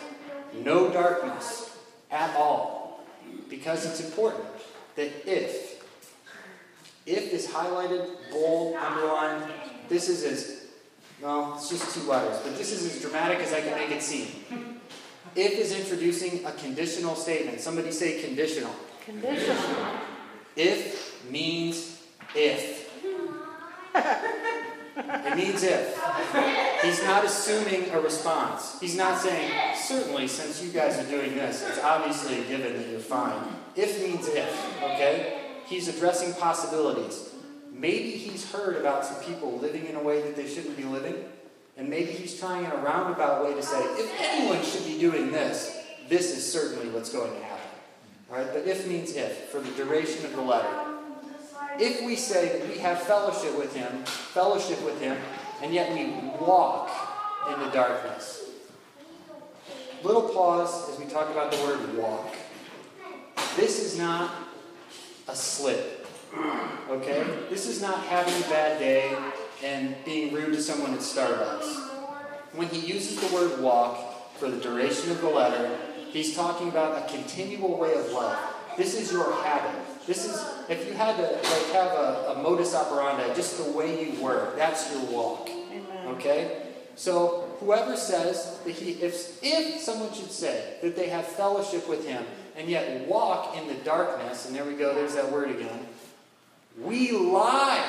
no 0.63 0.89
darkness 0.89 1.77
at 2.09 2.35
all. 2.35 3.01
Because 3.49 3.85
it's 3.85 4.03
important 4.03 4.45
that 4.95 5.11
if, 5.27 5.83
if 7.05 7.31
is 7.31 7.47
highlighted, 7.47 8.07
bold, 8.31 8.75
underlined, 8.75 9.51
this 9.89 10.09
is 10.09 10.23
as, 10.23 10.67
well, 11.21 11.53
it's 11.55 11.69
just 11.69 11.93
two 11.93 12.09
letters, 12.09 12.39
but 12.43 12.57
this 12.57 12.71
is 12.71 12.95
as 12.95 13.01
dramatic 13.01 13.39
as 13.39 13.53
I 13.53 13.61
can 13.61 13.77
make 13.77 13.91
it 13.91 14.01
seem. 14.01 14.68
If 15.41 15.57
is 15.57 15.71
introducing 15.71 16.45
a 16.45 16.51
conditional 16.51 17.15
statement. 17.15 17.61
Somebody 17.61 17.91
say 17.91 18.21
conditional. 18.21 18.75
Conditional. 19.05 19.55
If 20.57 21.31
means 21.31 22.01
if. 22.35 22.93
It 23.95 25.37
means 25.37 25.63
if. 25.63 25.97
He's 26.81 27.01
not 27.05 27.23
assuming 27.23 27.89
a 27.91 28.01
response. 28.01 28.81
He's 28.81 28.97
not 28.97 29.17
saying, 29.17 29.49
certainly, 29.77 30.27
since 30.27 30.61
you 30.61 30.71
guys 30.71 30.99
are 30.99 31.09
doing 31.09 31.35
this, 31.35 31.65
it's 31.65 31.79
obviously 31.79 32.41
a 32.41 32.43
given 32.43 32.73
that 32.73 32.89
you're 32.89 32.99
fine. 32.99 33.41
If 33.77 34.01
means 34.05 34.27
if, 34.27 34.83
okay? 34.83 35.61
He's 35.67 35.87
addressing 35.87 36.33
possibilities. 36.33 37.29
Maybe 37.71 38.11
he's 38.11 38.51
heard 38.51 38.75
about 38.75 39.05
some 39.05 39.23
people 39.23 39.57
living 39.57 39.85
in 39.85 39.95
a 39.95 40.03
way 40.03 40.21
that 40.21 40.35
they 40.35 40.49
shouldn't 40.49 40.75
be 40.75 40.83
living. 40.83 41.15
And 41.79 41.87
maybe 41.87 42.11
he's 42.11 42.37
trying 42.37 42.65
in 42.65 42.71
a 42.71 42.75
roundabout 42.75 43.45
way 43.45 43.53
to 43.53 43.63
say, 43.63 43.79
if 43.79 44.13
anyone 44.19 44.61
should 44.63 44.85
be 44.85 44.99
doing 44.99 45.31
this, 45.31 45.81
this 46.09 46.37
is 46.37 46.51
certainly 46.51 46.89
what's 46.89 47.09
going 47.09 47.31
to 47.31 47.41
happen. 47.41 47.69
All 48.29 48.37
right, 48.37 48.47
but 48.51 48.67
if 48.67 48.85
means 48.85 49.15
if, 49.15 49.45
for 49.45 49.61
the 49.61 49.71
duration 49.71 50.25
of 50.25 50.33
the 50.33 50.41
letter. 50.41 50.67
If 51.79 52.05
we 52.05 52.17
say 52.17 52.59
that 52.59 52.67
we 52.67 52.79
have 52.79 53.01
fellowship 53.03 53.57
with 53.57 53.73
him, 53.73 54.03
fellowship 54.03 54.83
with 54.83 54.99
him, 54.99 55.17
and 55.61 55.73
yet 55.73 55.93
we 55.93 56.07
walk 56.45 56.91
in 57.49 57.57
the 57.61 57.69
darkness. 57.69 58.43
Little 60.03 60.23
pause 60.23 60.89
as 60.89 60.99
we 60.99 61.05
talk 61.05 61.29
about 61.29 61.49
the 61.49 61.63
word 61.63 61.97
walk. 61.97 62.35
This 63.55 63.81
is 63.81 63.97
not 63.97 64.31
a 65.29 65.35
slip. 65.35 66.05
Okay? 66.89 67.25
This 67.49 67.67
is 67.67 67.81
not 67.81 68.03
having 68.03 68.33
a 68.33 68.49
bad 68.49 68.79
day 68.79 69.15
and 69.63 69.95
being 70.05 70.33
rude 70.33 70.53
to 70.53 70.61
someone 70.61 70.93
at 70.93 70.99
Starbucks. 70.99 71.87
When 72.53 72.67
he 72.69 72.79
uses 72.79 73.19
the 73.19 73.33
word 73.35 73.61
walk 73.61 74.35
for 74.37 74.49
the 74.49 74.57
duration 74.57 75.11
of 75.11 75.21
the 75.21 75.29
letter, 75.29 75.77
he's 76.11 76.35
talking 76.35 76.69
about 76.69 76.97
a 76.97 77.13
continual 77.13 77.77
way 77.77 77.93
of 77.93 78.11
life. 78.11 78.39
This 78.77 78.99
is 78.99 79.11
your 79.11 79.33
habit. 79.43 79.75
This 80.07 80.25
is, 80.25 80.43
if 80.69 80.87
you 80.87 80.93
had 80.93 81.17
to 81.17 81.23
like 81.23 81.71
have 81.73 81.91
a, 81.91 82.35
a 82.35 82.41
modus 82.41 82.73
operandi, 82.73 83.33
just 83.35 83.63
the 83.63 83.71
way 83.71 84.09
you 84.11 84.21
work, 84.21 84.55
that's 84.55 84.91
your 84.91 85.03
walk. 85.11 85.49
Amen. 85.49 86.07
Okay? 86.07 86.63
So 86.95 87.55
whoever 87.59 87.95
says 87.95 88.59
that 88.65 88.71
he, 88.71 88.91
if, 88.93 89.43
if 89.43 89.81
someone 89.81 90.11
should 90.13 90.31
say 90.31 90.77
that 90.81 90.95
they 90.95 91.09
have 91.09 91.25
fellowship 91.25 91.87
with 91.87 92.07
him 92.07 92.23
and 92.55 92.67
yet 92.67 93.07
walk 93.07 93.55
in 93.55 93.67
the 93.67 93.75
darkness, 93.75 94.47
and 94.47 94.55
there 94.55 94.65
we 94.65 94.73
go, 94.73 94.95
there's 94.95 95.15
that 95.15 95.31
word 95.31 95.51
again, 95.51 95.85
we 96.81 97.11
lie. 97.11 97.85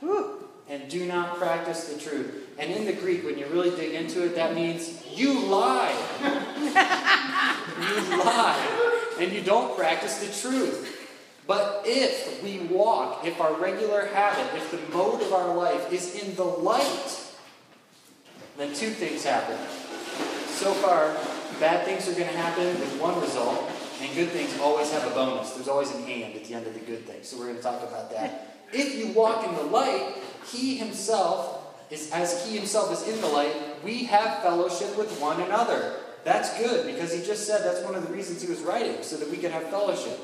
Whew 0.00 0.33
and 0.68 0.88
do 0.88 1.06
not 1.06 1.36
practice 1.36 1.88
the 1.88 2.00
truth. 2.00 2.50
And 2.58 2.72
in 2.72 2.86
the 2.86 2.92
Greek, 2.92 3.24
when 3.24 3.38
you 3.38 3.46
really 3.46 3.70
dig 3.70 3.94
into 3.94 4.24
it, 4.24 4.34
that 4.36 4.54
means 4.54 5.04
you 5.12 5.40
lie. 5.46 5.94
you 7.78 8.18
lie. 8.18 9.14
And 9.20 9.32
you 9.32 9.42
don't 9.42 9.76
practice 9.76 10.18
the 10.18 10.48
truth. 10.48 10.90
But 11.46 11.82
if 11.84 12.42
we 12.42 12.60
walk, 12.60 13.26
if 13.26 13.40
our 13.40 13.54
regular 13.54 14.06
habit, 14.06 14.46
if 14.56 14.70
the 14.70 14.96
mode 14.96 15.20
of 15.20 15.32
our 15.32 15.54
life 15.54 15.92
is 15.92 16.22
in 16.22 16.34
the 16.36 16.44
light, 16.44 17.20
then 18.56 18.72
two 18.72 18.90
things 18.90 19.24
happen. 19.24 19.58
So 20.48 20.72
far, 20.72 21.14
bad 21.60 21.84
things 21.84 22.08
are 22.08 22.18
going 22.18 22.30
to 22.30 22.36
happen 22.36 22.66
with 22.80 22.98
one 23.00 23.20
result, 23.20 23.70
and 24.00 24.14
good 24.14 24.28
things 24.30 24.58
always 24.60 24.90
have 24.92 25.06
a 25.06 25.14
bonus. 25.14 25.50
There's 25.52 25.68
always 25.68 25.94
an 25.94 26.04
and 26.04 26.34
at 26.34 26.44
the 26.44 26.54
end 26.54 26.66
of 26.66 26.72
the 26.72 26.80
good 26.80 27.04
thing. 27.06 27.22
So 27.22 27.38
we're 27.38 27.46
going 27.46 27.56
to 27.56 27.62
talk 27.62 27.82
about 27.82 28.10
that. 28.12 28.53
If 28.72 28.96
you 28.96 29.12
walk 29.12 29.46
in 29.46 29.54
the 29.54 29.62
light, 29.62 30.16
he 30.50 30.76
himself 30.76 31.60
is 31.90 32.10
as 32.12 32.46
he 32.46 32.56
himself 32.56 32.92
is 32.92 33.08
in 33.08 33.20
the 33.20 33.28
light, 33.28 33.54
we 33.84 34.04
have 34.04 34.42
fellowship 34.42 34.96
with 34.96 35.20
one 35.20 35.40
another. 35.42 35.96
That's 36.24 36.58
good 36.58 36.86
because 36.86 37.12
he 37.12 37.24
just 37.24 37.46
said 37.46 37.62
that's 37.62 37.84
one 37.84 37.94
of 37.94 38.06
the 38.06 38.12
reasons 38.12 38.42
he 38.42 38.48
was 38.48 38.60
writing, 38.60 39.02
so 39.02 39.16
that 39.16 39.30
we 39.30 39.36
can 39.36 39.52
have 39.52 39.64
fellowship. 39.64 40.18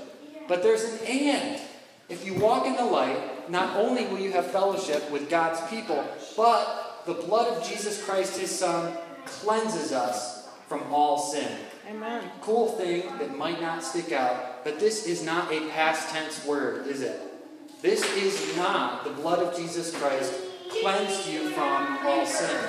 But 0.48 0.62
there's 0.62 0.84
an 0.84 1.06
and. 1.06 1.60
If 2.08 2.26
you 2.26 2.34
walk 2.34 2.66
in 2.66 2.74
the 2.74 2.84
light, 2.84 3.48
not 3.50 3.76
only 3.76 4.06
will 4.06 4.18
you 4.18 4.32
have 4.32 4.50
fellowship 4.50 5.08
with 5.12 5.30
God's 5.30 5.60
people, 5.70 6.04
but 6.36 7.04
the 7.06 7.14
blood 7.14 7.56
of 7.56 7.68
Jesus 7.68 8.04
Christ, 8.04 8.38
his 8.38 8.50
Son, 8.50 8.96
cleanses 9.26 9.92
us 9.92 10.48
from 10.66 10.92
all 10.92 11.18
sin. 11.18 11.48
Amen. 11.88 12.24
Cool 12.40 12.68
thing 12.72 13.02
that 13.18 13.36
might 13.36 13.60
not 13.60 13.84
stick 13.84 14.10
out, 14.12 14.64
but 14.64 14.80
this 14.80 15.06
is 15.06 15.24
not 15.24 15.52
a 15.52 15.68
past 15.70 16.08
tense 16.08 16.44
word, 16.44 16.86
is 16.86 17.00
it? 17.00 17.29
This 17.82 18.04
is 18.16 18.56
not 18.56 19.04
the 19.04 19.10
blood 19.10 19.38
of 19.38 19.56
Jesus 19.56 19.96
Christ 19.96 20.34
cleansed 20.82 21.28
you 21.28 21.48
from 21.50 21.98
all 22.06 22.26
sin. 22.26 22.60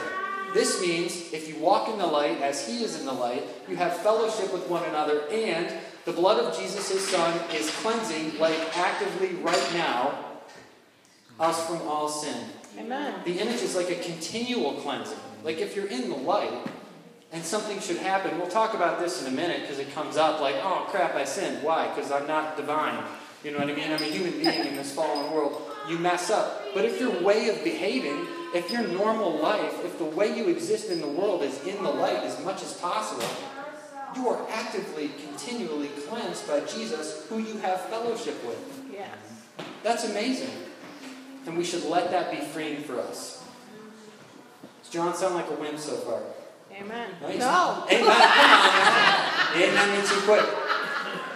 This 0.54 0.82
means 0.82 1.34
if 1.34 1.48
you 1.48 1.58
walk 1.58 1.90
in 1.90 1.98
the 1.98 2.08
light 2.08 2.42
as 2.42 2.68
he 2.68 2.84
is 2.84 3.00
in 3.00 3.06
the 3.06 3.14
light, 3.14 3.44
you 3.70 3.76
have 3.76 3.98
fellowship 3.98 4.52
with 4.54 4.68
one 4.70 4.84
another, 4.86 5.28
and 5.30 5.72
the 6.06 6.12
blood 6.12 6.40
of 6.40 6.58
Jesus, 6.58 6.92
his 6.92 7.08
son, 7.08 7.40
is 7.54 7.70
cleansing, 7.78 8.38
like 8.40 8.58
actively 8.78 9.36
right 9.36 9.74
now, 9.74 10.18
us 11.40 11.66
from 11.68 11.82
all 11.88 12.10
sin. 12.10 12.50
Amen. 12.80 13.16
The 13.26 13.40
image 13.40 13.62
is 13.62 13.76
like 13.76 13.90
a 13.90 13.96
continual 13.96 14.74
cleansing. 14.74 15.18
Like 15.44 15.58
if 15.58 15.76
you're 15.76 15.88
in 15.88 16.10
the 16.10 16.16
light 16.16 16.68
and 17.32 17.44
something 17.44 17.80
should 17.80 17.98
happen, 17.98 18.38
we'll 18.38 18.48
talk 18.48 18.74
about 18.74 19.00
this 19.00 19.22
in 19.22 19.32
a 19.32 19.36
minute 19.36 19.62
because 19.62 19.80
it 19.80 19.94
comes 19.94 20.18
up 20.18 20.40
like, 20.40 20.56
oh 20.58 20.88
crap, 20.90 21.16
I 21.16 21.26
sinned. 21.26 21.64
Why? 21.64 21.88
Because 21.94 22.12
I'm 22.12 22.28
not 22.28 22.58
divine. 22.58 23.04
You 23.44 23.52
know 23.52 23.58
what 23.58 23.70
I 23.70 23.74
mean? 23.74 23.92
I'm 23.92 24.02
a 24.02 24.06
human 24.06 24.34
being 24.34 24.68
in 24.68 24.76
this 24.76 24.94
fallen 24.94 25.32
world. 25.34 25.62
You 25.90 25.98
mess 25.98 26.30
up. 26.30 26.62
But 26.74 26.86
if 26.86 27.00
your 27.00 27.22
way 27.24 27.50
of 27.50 27.64
behaving, 27.64 28.28
if 28.54 28.70
your 28.72 28.88
normal 28.88 29.38
life, 29.38 29.84
if 29.84 29.98
the 29.98 30.06
way 30.06 30.36
you 30.36 30.50
exist 30.50 30.92
in 30.92 31.02
the 31.02 31.08
world 31.08 31.42
is 31.42 31.66
in 31.66 31.82
the 31.82 31.90
light 31.90 32.18
as 32.18 32.44
much 32.46 32.62
as 32.62 32.74
possible, 32.76 33.28
you 34.16 34.30
are 34.30 34.46
actively, 34.50 35.10
continually 35.26 35.90
cleansed 36.08 36.48
by 36.48 36.60
Jesus, 36.62 37.26
who 37.30 37.40
you 37.40 37.58
have 37.60 37.82
fellowship 37.86 38.46
with. 38.46 38.84
Yes. 38.92 39.10
That's 39.84 40.04
amazing. 40.04 40.52
And 41.48 41.58
we 41.58 41.64
should 41.64 41.86
let 41.86 42.12
that 42.12 42.30
be 42.30 42.38
freeing 42.38 42.84
for 42.84 43.00
us. 43.00 43.44
Does 44.84 44.92
John 44.92 45.16
sound 45.16 45.36
like 45.36 45.50
a 45.50 45.54
wimp 45.54 45.80
so 45.80 45.96
far? 45.96 46.22
Amen. 46.72 47.10
Nice. 47.22 47.40
No. 47.40 47.86
Amen. 47.90 48.00
Come 48.00 48.08
on. 48.08 49.56
Amen 49.62 49.98
means 49.98 50.10
too 50.10 50.22
quick. 50.22 50.61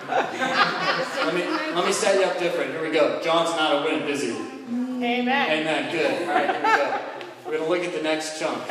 Let 0.07 1.33
me, 1.33 1.43
let 1.73 1.85
me 1.85 1.91
set 1.91 2.19
you 2.19 2.25
up 2.25 2.39
different. 2.39 2.71
Here 2.71 2.81
we 2.81 2.91
go. 2.91 3.21
John's 3.21 3.49
not 3.51 3.81
a 3.81 3.89
wimp, 3.89 4.05
is 4.07 4.21
he? 4.21 4.31
Amen. 4.31 5.27
Amen. 5.27 5.91
Good. 5.91 6.21
All 6.21 6.33
right, 6.33 6.49
here 6.49 6.59
we 6.59 6.61
go. 6.61 6.99
We're 7.45 7.57
going 7.57 7.63
to 7.63 7.69
look 7.69 7.83
at 7.83 7.93
the 7.93 8.03
next 8.03 8.39
chunk. 8.39 8.63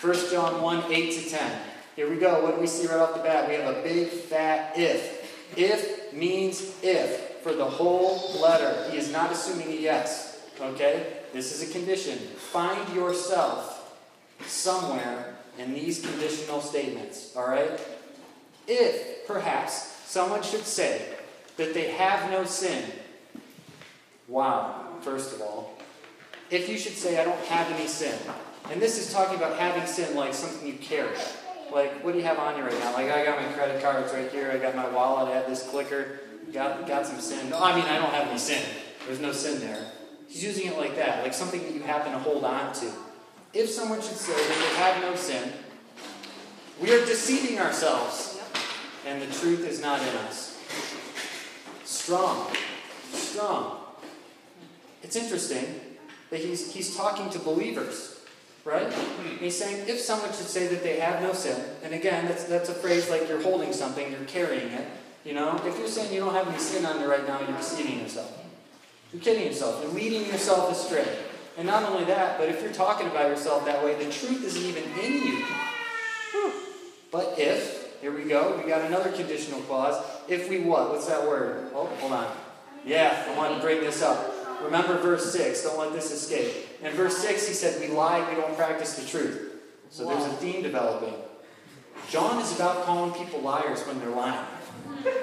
1 0.00 0.14
John 0.30 0.62
1 0.62 0.92
8 0.92 1.12
to 1.12 1.30
10. 1.30 1.60
Here 1.96 2.08
we 2.08 2.16
go. 2.16 2.42
What 2.42 2.54
do 2.54 2.60
we 2.60 2.66
see 2.66 2.86
right 2.86 2.98
off 2.98 3.14
the 3.14 3.22
bat? 3.22 3.48
We 3.48 3.54
have 3.54 3.76
a 3.76 3.82
big 3.82 4.08
fat 4.08 4.78
if. 4.78 5.56
If 5.56 6.12
means 6.12 6.74
if 6.82 7.30
for 7.42 7.52
the 7.52 7.64
whole 7.64 8.40
letter. 8.40 8.90
He 8.90 8.98
is 8.98 9.10
not 9.12 9.32
assuming 9.32 9.68
a 9.68 9.76
yes. 9.76 10.40
Okay? 10.60 11.18
This 11.32 11.52
is 11.52 11.68
a 11.68 11.72
condition. 11.72 12.18
Find 12.18 12.94
yourself 12.94 13.98
somewhere 14.46 15.36
in 15.58 15.74
these 15.74 16.00
conditional 16.00 16.60
statements. 16.60 17.36
All 17.36 17.48
right? 17.48 17.80
If, 18.66 19.26
perhaps, 19.26 19.89
someone 20.10 20.42
should 20.42 20.66
say 20.66 21.06
that 21.56 21.72
they 21.72 21.92
have 21.92 22.28
no 22.32 22.44
sin. 22.44 22.82
Wow, 24.26 24.88
first 25.02 25.32
of 25.32 25.40
all. 25.40 25.78
If 26.50 26.68
you 26.68 26.76
should 26.76 26.94
say, 26.96 27.20
I 27.20 27.24
don't 27.24 27.38
have 27.46 27.70
any 27.70 27.86
sin. 27.86 28.18
And 28.72 28.82
this 28.82 28.98
is 28.98 29.12
talking 29.12 29.36
about 29.36 29.56
having 29.56 29.86
sin 29.86 30.16
like 30.16 30.34
something 30.34 30.66
you 30.66 30.74
carry. 30.74 31.16
Like, 31.72 32.02
what 32.02 32.10
do 32.10 32.18
you 32.18 32.24
have 32.24 32.40
on 32.40 32.56
you 32.56 32.64
right 32.64 32.78
now? 32.80 32.92
Like, 32.92 33.08
I 33.08 33.24
got 33.24 33.40
my 33.40 33.52
credit 33.52 33.80
cards 33.80 34.12
right 34.12 34.28
here. 34.32 34.50
I 34.50 34.58
got 34.58 34.74
my 34.74 34.88
wallet. 34.88 35.28
I 35.28 35.36
have 35.36 35.48
this 35.48 35.62
clicker. 35.68 36.18
Got, 36.52 36.88
got 36.88 37.06
some 37.06 37.20
sin. 37.20 37.48
No, 37.48 37.62
I 37.62 37.76
mean, 37.76 37.84
I 37.84 37.98
don't 37.98 38.12
have 38.12 38.26
any 38.26 38.38
sin. 38.38 38.62
There's 39.06 39.20
no 39.20 39.30
sin 39.30 39.60
there. 39.60 39.92
He's 40.26 40.42
using 40.42 40.66
it 40.66 40.76
like 40.76 40.96
that, 40.96 41.22
like 41.22 41.34
something 41.34 41.62
that 41.62 41.72
you 41.72 41.82
happen 41.82 42.10
to 42.10 42.18
hold 42.18 42.44
on 42.44 42.72
to. 42.74 42.90
If 43.54 43.70
someone 43.70 44.00
should 44.00 44.16
say 44.16 44.32
that 44.32 44.48
they 44.48 44.76
have 44.76 45.02
no 45.02 45.14
sin, 45.14 45.52
we 46.80 46.92
are 46.92 47.04
deceiving 47.06 47.60
ourselves, 47.60 48.39
and 49.06 49.22
the 49.22 49.26
truth 49.26 49.66
is 49.66 49.80
not 49.80 50.00
in 50.00 50.16
us. 50.26 50.58
Strong. 51.84 52.46
Strong. 53.12 53.78
It's 55.02 55.16
interesting 55.16 55.80
that 56.30 56.40
he's, 56.40 56.72
he's 56.72 56.96
talking 56.96 57.30
to 57.30 57.38
believers. 57.38 58.16
Right? 58.62 58.92
Hmm. 58.92 59.36
he's 59.42 59.56
saying 59.56 59.88
if 59.88 59.98
someone 59.98 60.28
should 60.28 60.46
say 60.46 60.66
that 60.66 60.82
they 60.82 61.00
have 61.00 61.22
no 61.22 61.32
sin, 61.32 61.58
and 61.82 61.94
again, 61.94 62.26
that's, 62.26 62.44
that's 62.44 62.68
a 62.68 62.74
phrase 62.74 63.08
like 63.08 63.26
you're 63.26 63.40
holding 63.40 63.72
something, 63.72 64.12
you're 64.12 64.20
carrying 64.24 64.68
it. 64.68 64.86
You 65.24 65.32
know, 65.32 65.58
if 65.64 65.78
you're 65.78 65.88
saying 65.88 66.12
you 66.12 66.20
don't 66.20 66.34
have 66.34 66.46
any 66.46 66.58
sin 66.58 66.84
on 66.84 67.00
you 67.00 67.10
right 67.10 67.26
now, 67.26 67.40
you're 67.40 67.56
deceiving 67.56 68.00
yourself. 68.00 68.38
You're 69.12 69.22
kidding 69.22 69.46
yourself. 69.46 69.82
You're 69.82 69.92
leading 69.92 70.26
yourself 70.26 70.70
astray. 70.70 71.06
And 71.56 71.66
not 71.66 71.84
only 71.84 72.04
that, 72.04 72.38
but 72.38 72.48
if 72.48 72.62
you're 72.62 72.72
talking 72.72 73.06
about 73.06 73.28
yourself 73.28 73.64
that 73.64 73.82
way, 73.84 73.94
the 73.94 74.10
truth 74.10 74.44
isn't 74.44 74.62
even 74.62 74.84
in 75.02 75.26
you. 75.26 75.44
But 77.10 77.34
if, 77.38 77.79
here 78.00 78.16
we 78.16 78.24
go, 78.24 78.56
we 78.56 78.68
got 78.68 78.82
another 78.82 79.12
conditional 79.12 79.60
clause. 79.62 80.02
If 80.28 80.48
we 80.48 80.60
what? 80.60 80.90
What's 80.90 81.06
that 81.06 81.26
word? 81.26 81.70
Oh, 81.74 81.86
hold 81.86 82.12
on. 82.12 82.34
Yeah, 82.84 83.26
I 83.28 83.36
want 83.36 83.54
to 83.54 83.60
bring 83.60 83.80
this 83.80 84.02
up. 84.02 84.62
Remember 84.62 84.98
verse 84.98 85.32
6. 85.32 85.62
Don't 85.62 85.78
let 85.78 85.92
this 85.92 86.10
escape. 86.10 86.68
In 86.82 86.92
verse 86.92 87.18
6, 87.18 87.48
he 87.48 87.54
said, 87.54 87.80
We 87.80 87.94
lie, 87.94 88.26
we 88.28 88.40
don't 88.40 88.56
practice 88.56 88.94
the 88.94 89.06
truth. 89.06 89.60
So 89.90 90.06
there's 90.06 90.24
a 90.24 90.36
theme 90.36 90.62
developing. 90.62 91.14
John 92.08 92.40
is 92.40 92.54
about 92.54 92.84
calling 92.84 93.12
people 93.12 93.40
liars 93.40 93.82
when 93.86 93.98
they're 94.00 94.10
lying. 94.10 94.46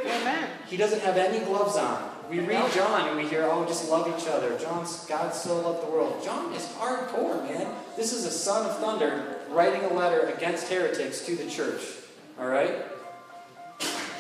Amen. 0.06 0.50
He 0.68 0.78
doesn't 0.78 1.02
have 1.02 1.18
any 1.18 1.44
gloves 1.46 1.78
on. 1.78 2.12
We 2.30 2.40
read 2.40 2.72
John 2.74 3.08
and 3.08 3.18
we 3.18 3.28
hear, 3.28 3.44
oh, 3.50 3.66
just 3.66 3.90
love 3.90 4.08
each 4.08 4.28
other. 4.28 4.58
John's 4.60 5.06
God 5.06 5.34
so 5.34 5.62
loved 5.62 5.88
the 5.88 5.92
world. 5.92 6.22
John 6.24 6.54
is 6.54 6.66
hardcore, 6.78 7.42
man. 7.44 7.74
This 7.96 8.12
is 8.12 8.26
a 8.26 8.32
son 8.32 8.66
of 8.66 8.78
thunder 8.80 9.38
writing 9.50 9.84
a 9.86 9.94
letter 9.94 10.28
against 10.28 10.68
heretics 10.68 11.26
to 11.26 11.36
the 11.36 11.50
church. 11.50 11.82
All 12.39 12.47
right? 12.47 12.86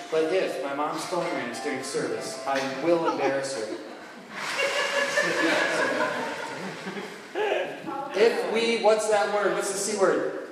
But 0.09 0.33
if 0.33 0.63
my 0.63 0.73
mom's 0.73 1.05
phone 1.05 1.25
rings 1.35 1.59
during 1.61 1.83
service, 1.83 2.43
I 2.47 2.61
will 2.83 3.11
embarrass 3.11 3.55
her. 3.55 3.75
if 8.15 8.53
we, 8.53 8.81
what's 8.83 9.09
that 9.09 9.33
word? 9.33 9.53
What's 9.53 9.71
the 9.71 9.77
C 9.77 9.97
word? 9.99 10.47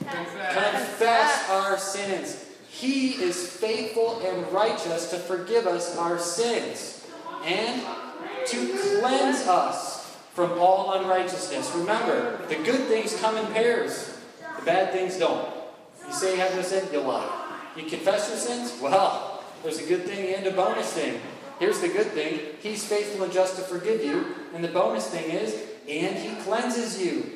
Confess 0.00 1.48
our 1.50 1.78
sins. 1.78 2.44
He 2.68 3.10
is 3.22 3.48
faithful 3.48 4.20
and 4.26 4.50
righteous 4.52 5.10
to 5.10 5.18
forgive 5.18 5.66
us 5.66 5.96
our 5.96 6.18
sins 6.18 7.06
and 7.44 7.82
to 8.46 8.78
cleanse 9.00 9.46
us 9.46 10.16
from 10.32 10.58
all 10.58 10.94
unrighteousness. 10.94 11.72
Remember, 11.76 12.44
the 12.48 12.56
good 12.56 12.88
things 12.88 13.16
come 13.20 13.36
in 13.36 13.46
pairs, 13.52 14.18
the 14.58 14.64
bad 14.64 14.92
things 14.92 15.16
don't. 15.18 15.53
You 16.14 16.20
say 16.20 16.34
you 16.36 16.40
have 16.42 16.54
no 16.54 16.62
sin, 16.62 16.88
you 16.92 17.00
lie. 17.00 17.58
You 17.74 17.86
confess 17.86 18.28
your 18.28 18.38
sins? 18.38 18.80
Well, 18.80 19.42
there's 19.64 19.80
a 19.80 19.86
good 19.88 20.04
thing 20.04 20.32
and 20.32 20.46
a 20.46 20.52
bonus 20.52 20.92
thing. 20.92 21.20
Here's 21.58 21.80
the 21.80 21.88
good 21.88 22.06
thing 22.12 22.38
He's 22.60 22.86
faithful 22.86 23.24
and 23.24 23.32
just 23.32 23.56
to 23.56 23.62
forgive 23.62 24.04
you. 24.04 24.24
And 24.54 24.62
the 24.62 24.68
bonus 24.68 25.08
thing 25.08 25.28
is, 25.32 25.60
and 25.88 26.16
He 26.16 26.40
cleanses 26.44 27.02
you. 27.02 27.32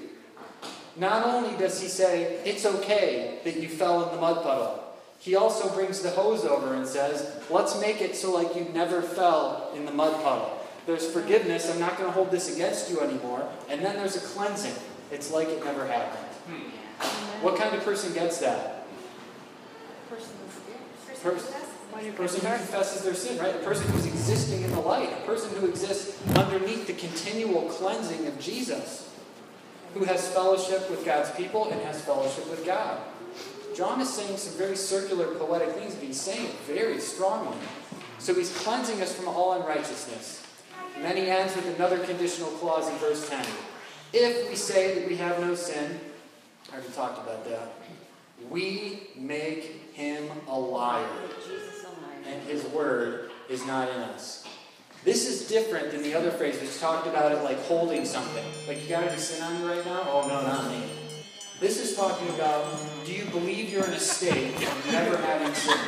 Not 0.97 1.27
only 1.27 1.59
does 1.59 1.83
He 1.83 1.89
say, 1.89 2.41
it's 2.45 2.65
okay 2.65 3.41
that 3.43 3.57
you 3.57 3.69
fell 3.69 4.05
in 4.09 4.15
the 4.15 4.21
mud 4.21 4.45
puddle, 4.45 4.95
He 5.19 5.35
also 5.35 5.75
brings 5.75 6.01
the 6.01 6.11
hose 6.11 6.45
over 6.45 6.75
and 6.75 6.87
says, 6.87 7.37
let's 7.51 7.81
make 7.81 8.01
it 8.01 8.15
so 8.15 8.33
like 8.33 8.55
you 8.55 8.65
never 8.73 9.03
fell 9.03 9.73
in 9.75 9.87
the 9.87 9.93
mud 9.93 10.23
puddle. 10.23 10.57
There's 10.87 11.11
forgiveness, 11.11 11.69
I'm 11.69 11.81
not 11.81 11.99
going 11.99 12.09
to 12.09 12.13
hold 12.13 12.31
this 12.31 12.55
against 12.55 12.91
you 12.91 13.01
anymore. 13.01 13.51
And 13.69 13.85
then 13.85 13.97
there's 13.97 14.15
a 14.15 14.21
cleansing. 14.21 14.81
It's 15.11 15.33
like 15.33 15.49
it 15.49 15.65
never 15.65 15.85
happened. 15.85 16.29
Hmm. 16.47 16.78
What 17.43 17.57
kind 17.57 17.75
of 17.75 17.85
person 17.85 18.13
gets 18.13 18.39
that? 18.39 18.87
Person, 21.23 21.53
person 22.17 22.41
who 22.41 22.57
confesses 22.57 23.03
their 23.03 23.15
sin, 23.15 23.39
right? 23.39 23.55
A 23.55 23.59
person 23.59 23.91
who's 23.91 24.07
existing 24.07 24.63
in 24.63 24.71
the 24.73 24.81
light. 24.81 25.13
A 25.13 25.27
person 25.27 25.55
who 25.57 25.67
exists 25.67 26.21
underneath 26.37 26.87
the 26.87 26.93
continual 26.95 27.69
cleansing 27.69 28.27
of 28.27 28.39
Jesus. 28.41 29.13
Who 29.95 30.05
has 30.05 30.29
fellowship 30.29 30.91
with 30.91 31.05
God's 31.05 31.31
people 31.33 31.71
and 31.71 31.81
has 31.83 32.01
fellowship 32.03 32.49
with 32.51 32.65
God. 32.65 33.01
John 33.75 34.01
is 34.01 34.13
saying 34.13 34.37
some 34.37 34.59
very 34.59 34.77
circular 34.77 35.27
poetic 35.37 35.71
things, 35.71 35.95
but 35.95 36.05
he's 36.05 36.21
saying 36.21 36.47
it 36.47 36.55
very 36.67 36.99
strongly. 36.99 37.57
So 38.19 38.35
he's 38.35 38.57
cleansing 38.59 39.01
us 39.01 39.15
from 39.15 39.29
all 39.29 39.61
unrighteousness. 39.61 40.45
And 40.97 41.05
then 41.05 41.17
he 41.17 41.31
ends 41.31 41.55
with 41.55 41.67
another 41.77 41.99
conditional 42.01 42.51
clause 42.51 42.89
in 42.89 42.95
verse 42.97 43.29
10. 43.29 43.45
If 44.13 44.49
we 44.49 44.57
say 44.57 44.99
that 44.99 45.09
we 45.09 45.17
have 45.17 45.39
no 45.41 45.55
sin, 45.55 46.01
I 46.71 46.75
already 46.75 46.93
talked 46.93 47.19
about 47.19 47.45
that, 47.49 47.73
we 48.51 49.09
make 49.17 49.95
him 49.95 50.31
a 50.49 50.59
liar. 50.59 51.07
And 52.27 52.43
his 52.43 52.65
word 52.67 53.31
is 53.49 53.65
not 53.67 53.89
in 53.89 53.97
us. 53.97 54.47
This 55.05 55.27
is 55.27 55.49
different 55.49 55.93
than 55.93 56.03
the 56.03 56.15
other 56.15 56.31
phrase 56.31 56.61
which 56.61 56.79
talked 56.79 57.07
about 57.07 57.33
it 57.33 57.43
like 57.43 57.59
holding 57.61 58.05
something. 58.05 58.45
Like, 58.67 58.83
you 58.83 58.89
got 58.89 59.05
any 59.05 59.19
sin 59.19 59.43
on 59.43 59.59
you 59.61 59.67
right 59.67 59.85
now? 59.85 60.03
Oh, 60.07 60.29
no, 60.29 60.43
not 60.43 60.71
me. 60.71 60.83
This 61.61 61.81
is 61.81 61.97
talking 61.97 62.29
about 62.35 62.67
do 63.07 63.13
you 63.13 63.25
believe 63.27 63.71
you're 63.71 63.87
in 63.87 63.93
a 63.93 63.99
state 63.99 64.55
of 64.55 64.93
never 64.93 65.17
having 65.17 65.55
sin? 65.55 65.79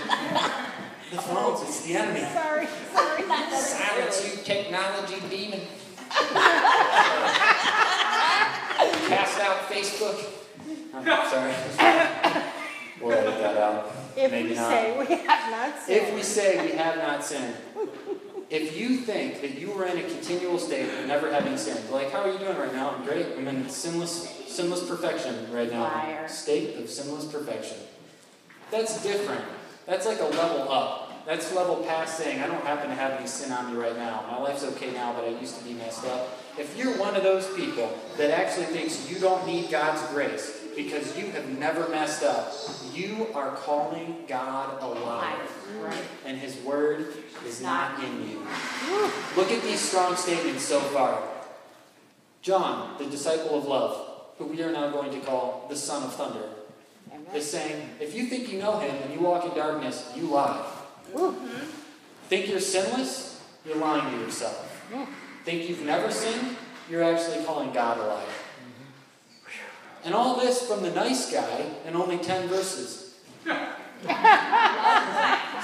The 1.11 1.19
phones, 1.23 1.63
it's 1.63 1.83
the 1.83 1.95
enemy. 1.95 2.21
Sorry, 2.21 2.67
sorry. 2.95 3.23
Silence 3.53 4.25
you, 4.25 4.43
technology 4.43 5.21
demon. 5.29 5.61
Cast 9.09 9.41
out 9.41 9.69
Facebook. 9.69 10.40
I'm 10.95 11.31
sorry. 11.31 12.45
We'll 13.01 13.13
edit 13.17 13.39
that 13.39 13.57
out. 13.57 13.93
If 14.17 14.31
Maybe 14.31 14.51
we 14.51 14.55
not. 14.55 14.69
say 14.69 14.99
we 14.99 15.07
have 15.07 15.51
not 15.51 15.83
sinned. 15.83 16.03
If 16.03 16.15
we 16.15 16.23
say 16.23 16.71
we 16.71 16.77
have 16.77 16.99
not 16.99 17.25
sinned, 17.25 17.57
if 18.51 18.77
you 18.77 18.97
think 18.99 19.41
that 19.41 19.59
you 19.59 19.73
are 19.73 19.87
in 19.87 19.97
a 19.97 20.03
continual 20.03 20.59
state 20.59 20.87
of 20.87 21.07
never 21.07 21.33
having 21.33 21.57
sinned, 21.57 21.89
like 21.91 22.11
how 22.11 22.21
are 22.21 22.31
you 22.31 22.39
doing 22.39 22.59
right 22.59 22.75
now? 22.75 22.91
I'm 22.91 23.05
great. 23.05 23.27
I'm 23.39 23.49
in 23.49 23.69
sinless, 23.71 24.29
sinless 24.49 24.87
perfection 24.87 25.51
right 25.51 25.71
now. 25.71 25.85
Liar. 25.85 26.29
State 26.29 26.77
of 26.77 26.91
sinless 26.91 27.25
perfection. 27.25 27.79
That's 28.71 29.03
different. 29.03 29.45
That's 29.87 30.05
like 30.05 30.21
a 30.21 30.25
level 30.25 30.71
up. 30.71 31.25
That's 31.25 31.55
level 31.55 31.77
past 31.77 32.19
saying, 32.19 32.41
I 32.43 32.47
don't 32.47 32.65
happen 32.65 32.89
to 32.89 32.95
have 32.95 33.13
any 33.13 33.27
sin 33.27 33.53
on 33.53 33.73
me 33.73 33.81
right 33.81 33.97
now. 33.97 34.25
My 34.31 34.39
life's 34.39 34.65
okay 34.65 34.91
now, 34.93 35.13
but 35.13 35.25
I 35.25 35.29
used 35.39 35.59
to 35.59 35.65
be 35.65 35.75
messed 35.75 36.05
up. 36.07 36.39
If 36.59 36.77
you're 36.77 36.97
one 36.99 37.15
of 37.15 37.23
those 37.23 37.47
people 37.55 37.97
that 38.17 38.31
actually 38.31 38.67
thinks 38.67 39.11
you 39.11 39.19
don't 39.19 39.47
need 39.47 39.71
God's 39.71 40.03
grace 40.13 40.60
because 40.77 41.17
you 41.19 41.27
have 41.33 41.49
never 41.59 41.89
messed 41.89 42.23
up, 42.23 42.53
you 42.95 43.29
are 43.35 43.51
calling 43.57 44.25
God 44.29 44.83
a 44.83 44.87
liar 44.87 45.37
Right. 45.79 46.03
and 46.27 46.37
his 46.39 46.57
word 46.59 47.15
is 47.47 47.61
not 47.63 48.03
in 48.03 48.29
you. 48.29 48.47
Look 49.37 49.51
at 49.51 49.63
these 49.63 49.81
strong 49.81 50.17
statements 50.17 50.65
so 50.65 50.81
far. 50.81 51.23
John, 52.43 52.97
the 52.99 53.07
disciple 53.07 53.59
of 53.59 53.67
love, 53.67 54.07
who 54.39 54.47
we 54.47 54.63
are 54.63 54.73
now 54.73 54.91
going 54.91 55.11
to 55.13 55.21
call 55.21 55.67
the 55.69 55.77
son 55.77 56.03
of 56.03 56.15
thunder, 56.15 56.49
is 57.35 57.49
saying, 57.49 57.89
if 58.01 58.15
you 58.15 58.27
think 58.27 58.51
you 58.53 58.59
know 58.59 58.79
him 58.79 58.95
and 59.03 59.13
you 59.13 59.21
walk 59.21 59.45
in 59.45 59.55
darkness, 59.55 60.11
you 60.17 60.25
lie. 60.25 60.65
Think 62.29 62.49
you're 62.49 62.61
sinless? 62.61 63.41
You're 63.65 63.77
lying 63.77 64.11
to 64.15 64.25
yourself. 64.25 64.67
Think 65.45 65.69
you've 65.69 65.83
never 65.83 66.11
sinned? 66.11 66.57
You're 66.89 67.05
actually 67.05 67.45
calling 67.45 67.73
God 67.73 67.99
a 67.99 68.03
liar. 68.07 68.27
And 70.05 70.15
all 70.15 70.39
this 70.39 70.67
from 70.67 70.83
the 70.83 70.91
nice 70.91 71.33
guy 71.33 71.67
in 71.87 71.95
only 71.95 72.19
10 72.19 72.49
verses. 72.49 73.15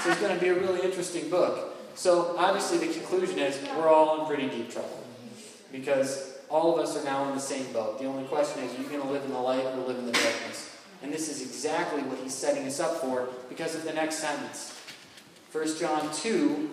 So 0.03 0.11
it's 0.11 0.21
going 0.21 0.35
to 0.35 0.39
be 0.39 0.49
a 0.49 0.53
really 0.53 0.81
interesting 0.81 1.27
book. 1.29 1.75
So 1.95 2.35
obviously 2.37 2.77
the 2.77 2.93
conclusion 2.93 3.39
is 3.39 3.59
we're 3.75 3.89
all 3.89 4.21
in 4.21 4.27
pretty 4.27 4.47
deep 4.47 4.71
trouble. 4.71 5.03
Because 5.71 6.37
all 6.49 6.77
of 6.77 6.85
us 6.85 6.95
are 6.95 7.03
now 7.03 7.27
in 7.27 7.35
the 7.35 7.41
same 7.41 7.71
boat. 7.73 7.99
The 7.99 8.05
only 8.05 8.23
question 8.25 8.63
is, 8.63 8.73
are 8.73 8.81
you 8.81 8.87
going 8.87 9.01
to 9.01 9.07
live 9.07 9.25
in 9.25 9.33
the 9.33 9.39
light 9.39 9.65
or 9.65 9.87
live 9.87 9.97
in 9.97 10.05
the 10.05 10.11
darkness? 10.11 10.77
And 11.01 11.11
this 11.11 11.29
is 11.29 11.41
exactly 11.41 12.03
what 12.03 12.19
he's 12.19 12.33
setting 12.33 12.65
us 12.65 12.79
up 12.79 13.01
for 13.01 13.27
because 13.49 13.75
of 13.75 13.83
the 13.83 13.93
next 13.93 14.17
sentence. 14.17 14.79
1 15.51 15.77
John 15.77 16.13
2, 16.13 16.69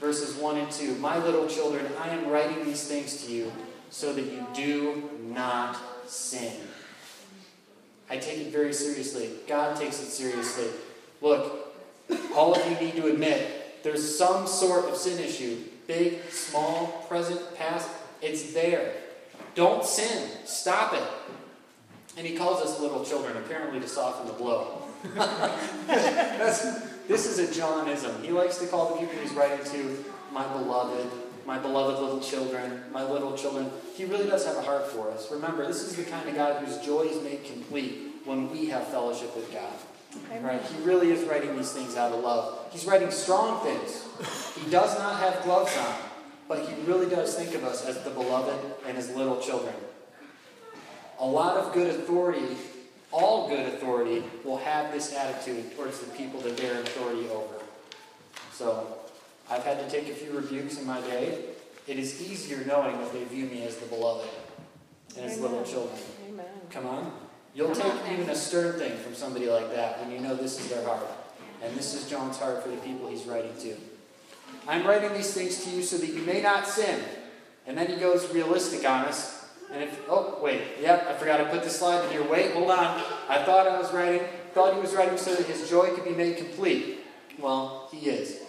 verses 0.00 0.36
1 0.36 0.56
and 0.58 0.70
2. 0.70 0.96
My 0.96 1.18
little 1.18 1.48
children, 1.48 1.86
I 2.00 2.10
am 2.10 2.28
writing 2.28 2.64
these 2.64 2.86
things 2.86 3.24
to 3.24 3.32
you 3.32 3.50
so 3.90 4.12
that 4.12 4.24
you 4.24 4.46
do 4.54 5.10
not 5.22 5.76
sin. 6.06 6.52
I 8.08 8.16
take 8.16 8.38
it 8.38 8.52
very 8.52 8.72
seriously. 8.72 9.30
God 9.46 9.76
takes 9.76 10.00
it 10.00 10.06
seriously. 10.06 10.68
Look, 11.20 11.74
all 12.34 12.54
of 12.54 12.64
you 12.70 12.86
need 12.86 12.96
to 12.96 13.08
admit 13.08 13.82
there's 13.82 14.16
some 14.16 14.46
sort 14.46 14.86
of 14.86 14.96
sin 14.96 15.18
issue. 15.22 15.58
Big, 15.86 16.22
small, 16.30 17.04
present, 17.08 17.40
past. 17.56 17.88
It's 18.22 18.52
there. 18.52 18.92
Don't 19.54 19.84
sin. 19.84 20.28
Stop 20.44 20.94
it. 20.94 21.02
And 22.16 22.26
he 22.26 22.36
calls 22.36 22.62
us 22.62 22.80
little 22.80 23.04
children, 23.04 23.36
apparently 23.36 23.80
to 23.80 23.88
soften 23.88 24.26
the 24.26 24.32
blow. 24.32 24.82
This 27.08 27.26
is 27.26 27.38
a 27.38 27.60
Johnism. 27.60 28.24
He 28.24 28.32
likes 28.32 28.58
to 28.58 28.66
call 28.66 28.94
the 28.94 29.00
people 29.00 29.14
he's 29.22 29.32
writing 29.32 29.64
to 29.64 30.04
my 30.32 30.44
beloved, 30.48 31.08
my 31.46 31.58
beloved 31.58 32.02
little 32.02 32.20
children, 32.20 32.82
my 32.92 33.08
little 33.08 33.36
children. 33.36 33.70
He 33.94 34.04
really 34.04 34.26
does 34.26 34.44
have 34.44 34.56
a 34.56 34.62
heart 34.62 34.88
for 34.88 35.10
us. 35.10 35.30
Remember, 35.30 35.66
this 35.66 35.82
is 35.82 35.96
the 35.96 36.02
kind 36.04 36.28
of 36.28 36.34
God 36.34 36.62
whose 36.64 36.78
joy 36.78 37.02
is 37.02 37.22
made 37.22 37.44
complete 37.44 38.14
when 38.24 38.50
we 38.50 38.66
have 38.66 38.88
fellowship 38.88 39.34
with 39.36 39.52
God. 39.52 39.72
Right? 40.42 40.60
He 40.62 40.82
really 40.82 41.12
is 41.12 41.24
writing 41.28 41.56
these 41.56 41.72
things 41.72 41.96
out 41.96 42.12
of 42.12 42.24
love. 42.24 42.66
He's 42.70 42.84
writing 42.86 43.10
strong 43.10 43.62
things. 43.62 44.02
He 44.56 44.70
does 44.70 44.98
not 44.98 45.20
have 45.20 45.42
gloves 45.44 45.76
on, 45.76 45.94
but 46.48 46.66
he 46.66 46.74
really 46.82 47.08
does 47.08 47.34
think 47.34 47.54
of 47.54 47.64
us 47.64 47.84
as 47.84 48.02
the 48.02 48.10
beloved 48.10 48.58
and 48.86 48.96
his 48.96 49.10
little 49.10 49.38
children. 49.40 49.74
A 51.20 51.26
lot 51.26 51.56
of 51.56 51.72
good 51.72 51.88
authority, 51.88 52.56
all 53.12 53.48
good 53.48 53.74
authority, 53.74 54.24
will 54.44 54.58
have 54.58 54.92
this 54.92 55.14
attitude 55.14 55.76
towards 55.76 56.00
the 56.00 56.10
people 56.12 56.40
that 56.40 56.56
they're 56.56 56.80
authority 56.80 57.28
over. 57.28 57.54
So, 58.52 58.98
I've 59.50 59.64
had 59.64 59.78
to 59.78 59.88
take 59.88 60.08
a 60.10 60.14
few 60.14 60.32
rebukes 60.32 60.78
in 60.78 60.86
my 60.86 61.00
day. 61.02 61.44
It 61.86 61.98
is 61.98 62.20
easier 62.20 62.64
knowing 62.66 62.98
that 62.98 63.12
they 63.12 63.24
view 63.24 63.46
me 63.46 63.62
as 63.64 63.76
the 63.76 63.86
beloved 63.86 64.28
and 65.16 65.24
as 65.24 65.38
little 65.38 65.62
children. 65.62 65.98
Amen. 66.28 66.46
Come 66.70 66.86
on. 66.86 67.12
You'll 67.54 67.74
take 67.74 67.92
even 68.12 68.28
a 68.28 68.34
stern 68.34 68.78
thing 68.78 68.98
from 68.98 69.14
somebody 69.14 69.48
like 69.48 69.74
that 69.74 70.00
when 70.00 70.10
you 70.10 70.20
know 70.20 70.34
this 70.34 70.60
is 70.60 70.68
their 70.68 70.84
heart. 70.84 71.06
And 71.62 71.74
this 71.76 71.94
is 71.94 72.10
John's 72.10 72.38
heart 72.38 72.62
for 72.62 72.68
the 72.68 72.76
people 72.78 73.08
he's 73.08 73.24
writing 73.24 73.52
to. 73.60 73.76
I'm 74.68 74.86
writing 74.86 75.14
these 75.14 75.32
things 75.32 75.64
to 75.64 75.70
you 75.70 75.82
so 75.82 75.96
that 75.96 76.08
you 76.08 76.22
may 76.22 76.42
not 76.42 76.66
sin. 76.66 77.00
And 77.66 77.78
then 77.78 77.88
he 77.88 77.96
goes 77.96 78.32
realistic 78.32 78.88
on 78.88 79.06
us. 79.06 79.48
And 79.72 79.82
if, 79.82 80.00
oh, 80.08 80.38
wait, 80.42 80.62
yep, 80.80 81.06
I 81.08 81.14
forgot 81.14 81.38
to 81.38 81.44
put 81.46 81.64
the 81.64 81.70
slide 81.70 82.04
in 82.04 82.10
here. 82.10 82.28
Wait, 82.28 82.52
hold 82.52 82.70
on. 82.70 83.02
I 83.28 83.42
thought 83.42 83.66
I 83.66 83.78
was 83.78 83.92
writing, 83.92 84.22
thought 84.52 84.74
he 84.74 84.80
was 84.80 84.94
writing 84.94 85.18
so 85.18 85.34
that 85.34 85.46
his 85.46 85.68
joy 85.68 85.90
could 85.94 86.04
be 86.04 86.10
made 86.10 86.36
complete. 86.36 87.00
Well, 87.38 87.88
he 87.92 88.08
is. 88.10 88.42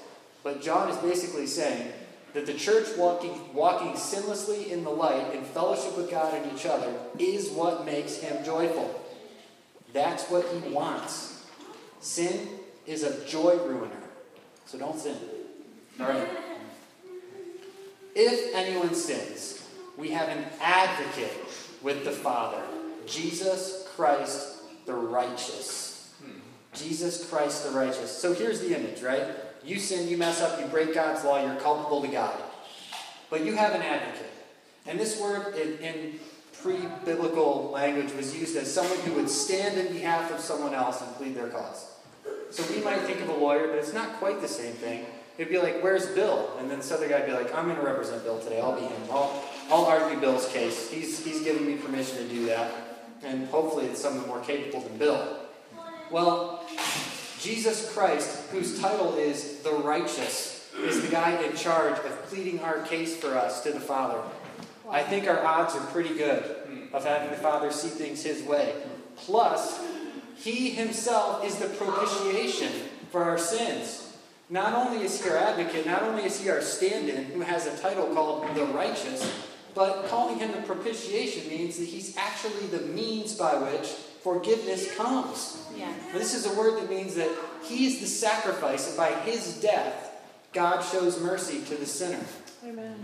But 0.48 0.62
John 0.62 0.88
is 0.88 0.96
basically 1.00 1.46
saying 1.46 1.92
that 2.32 2.46
the 2.46 2.54
church 2.54 2.88
walking, 2.98 3.54
walking 3.54 3.98
sinlessly 3.98 4.72
in 4.72 4.86
the 4.86 4.90
light 4.90 5.34
in 5.34 5.44
fellowship 5.44 5.98
with 5.98 6.10
God 6.10 6.34
and 6.34 6.58
each 6.58 6.66
other 6.66 6.90
is 7.20 7.50
what 7.50 7.86
makes 7.86 8.16
him 8.16 8.46
joyful. 8.46 8.98
That's 9.92 10.24
what 10.30 10.46
he 10.46 10.72
wants. 10.72 11.46
Sin 12.00 12.48
is 12.86 13.04
a 13.04 13.26
joy 13.26 13.58
ruiner. 13.58 13.92
So 14.68 14.78
don't 14.78 14.98
sin. 14.98 15.18
All 16.00 16.08
right. 16.08 16.30
If 18.16 18.56
anyone 18.56 18.96
sins, 18.96 19.68
we 19.98 20.12
have 20.12 20.30
an 20.30 20.46
advocate 20.62 21.44
with 21.82 22.06
the 22.06 22.12
Father, 22.12 22.62
Jesus 23.06 23.86
Christ 23.98 24.62
the 24.86 24.94
righteous. 24.94 26.14
Hmm. 26.24 26.40
Jesus 26.74 27.30
Christ 27.30 27.66
the 27.66 27.72
righteous. 27.72 28.18
So 28.18 28.34
here's 28.34 28.62
the 28.62 28.74
image, 28.74 29.02
right? 29.02 29.26
You 29.68 29.80
sin, 29.80 30.08
you 30.08 30.18
mess 30.18 30.42
up, 30.42 30.60
you 30.62 30.66
break 30.68 30.94
God's 30.94 31.26
law, 31.26 31.44
you're 31.44 31.60
culpable 31.60 32.02
to 32.02 32.08
God. 32.08 32.42
But 33.30 33.44
you 33.46 33.56
have 33.56 33.76
an 33.76 33.82
advocate. 33.82 34.32
And 34.86 34.98
this 34.98 35.20
word 35.20 35.56
in, 35.56 35.78
in 35.80 36.20
pre 36.62 36.78
biblical 37.04 37.70
language 37.74 38.14
was 38.14 38.34
used 38.34 38.56
as 38.56 38.74
someone 38.74 38.98
who 39.00 39.14
would 39.14 39.30
stand 39.30 39.78
in 39.78 39.92
behalf 39.92 40.32
of 40.32 40.40
someone 40.40 40.74
else 40.74 41.02
and 41.02 41.14
plead 41.16 41.36
their 41.36 41.50
cause. 41.50 41.92
So 42.50 42.64
we 42.74 42.82
might 42.82 43.00
think 43.02 43.20
of 43.20 43.28
a 43.28 43.34
lawyer, 43.34 43.68
but 43.68 43.78
it's 43.78 43.94
not 43.94 44.14
quite 44.14 44.40
the 44.40 44.48
same 44.48 44.74
thing. 44.74 45.06
It'd 45.38 45.52
be 45.52 45.60
like, 45.60 45.84
where's 45.84 46.08
Bill? 46.08 46.50
And 46.60 46.72
then 46.72 46.78
this 46.78 46.92
other 46.92 47.08
guy'd 47.08 47.26
be 47.26 47.34
like, 47.34 47.54
I'm 47.54 47.66
going 47.66 47.76
to 47.76 47.86
represent 47.86 48.24
Bill 48.24 48.40
today. 48.40 48.60
I'll 48.62 48.74
be 48.74 48.82
him. 48.82 49.02
I'll, 49.12 49.44
I'll 49.70 49.86
argue 49.86 50.20
Bill's 50.20 50.48
case. 50.48 50.90
He's, 50.90 51.24
he's 51.24 51.44
giving 51.44 51.68
me 51.68 51.76
permission 51.76 52.18
to 52.18 52.28
do 52.28 52.46
that. 52.48 52.72
And 53.24 53.48
hopefully 53.50 53.86
it's 53.86 54.02
someone 54.02 54.26
more 54.28 54.40
capable 54.40 54.80
than 54.80 54.98
Bill. 54.98 55.38
Well, 56.10 56.64
Jesus 57.40 57.94
Christ, 57.94 58.50
whose 58.52 58.80
title 58.80 59.16
is 59.16 59.60
the 59.60 59.72
righteous, 59.72 60.72
is 60.80 61.02
the 61.02 61.08
guy 61.08 61.42
in 61.44 61.56
charge 61.56 61.98
of 62.00 62.24
pleading 62.26 62.60
our 62.60 62.82
case 62.82 63.16
for 63.16 63.36
us 63.36 63.64
to 63.64 63.72
the 63.72 63.80
Father. 63.80 64.20
I 64.90 65.04
think 65.04 65.28
our 65.28 65.44
odds 65.46 65.76
are 65.76 65.86
pretty 65.88 66.16
good 66.16 66.90
of 66.94 67.06
having 67.06 67.30
the 67.30 67.38
Father 67.38 67.72
see 67.72 67.90
things 67.90 68.24
his 68.24 68.44
way. 68.44 68.74
Plus, 69.18 69.80
he 70.36 70.70
himself 70.70 71.44
is 71.46 71.58
the 71.58 71.68
propitiation 71.68 72.72
for 73.12 73.24
our 73.24 73.38
sins. 73.38 74.16
Not 74.50 74.74
only 74.74 75.04
is 75.04 75.22
he 75.22 75.30
our 75.30 75.38
advocate, 75.38 75.86
not 75.86 76.04
only 76.04 76.24
is 76.24 76.40
he 76.40 76.50
our 76.50 76.62
stand 76.62 77.10
in, 77.10 77.26
who 77.26 77.42
has 77.42 77.68
a 77.68 77.78
title 77.78 78.08
called 78.14 78.56
the 78.56 78.66
righteous, 78.66 79.30
but 79.76 80.08
calling 80.08 80.40
him 80.40 80.52
the 80.54 80.62
propitiation 80.62 81.50
means 81.50 81.78
that 81.78 81.86
he's 81.86 82.16
actually 82.18 82.68
the 82.68 82.86
means 82.88 83.36
by 83.36 83.56
which 83.56 83.94
forgiveness 84.22 84.96
comes. 84.96 85.66
Yeah. 85.76 85.94
This 86.14 86.34
is 86.34 86.46
a 86.46 86.58
word 86.58 86.82
that 86.82 86.90
means 86.90 87.16
that 87.16 87.30
he 87.64 87.86
is 87.88 88.00
the 88.00 88.08
sacrifice, 88.08 88.88
and 88.88 88.98
by 88.98 89.12
his 89.22 89.60
death, 89.62 90.24
God 90.54 90.82
shows 90.82 91.22
mercy 91.22 91.62
to 91.66 91.76
the 91.76 91.86
sinner. 91.86 92.24
Amen. 92.66 92.96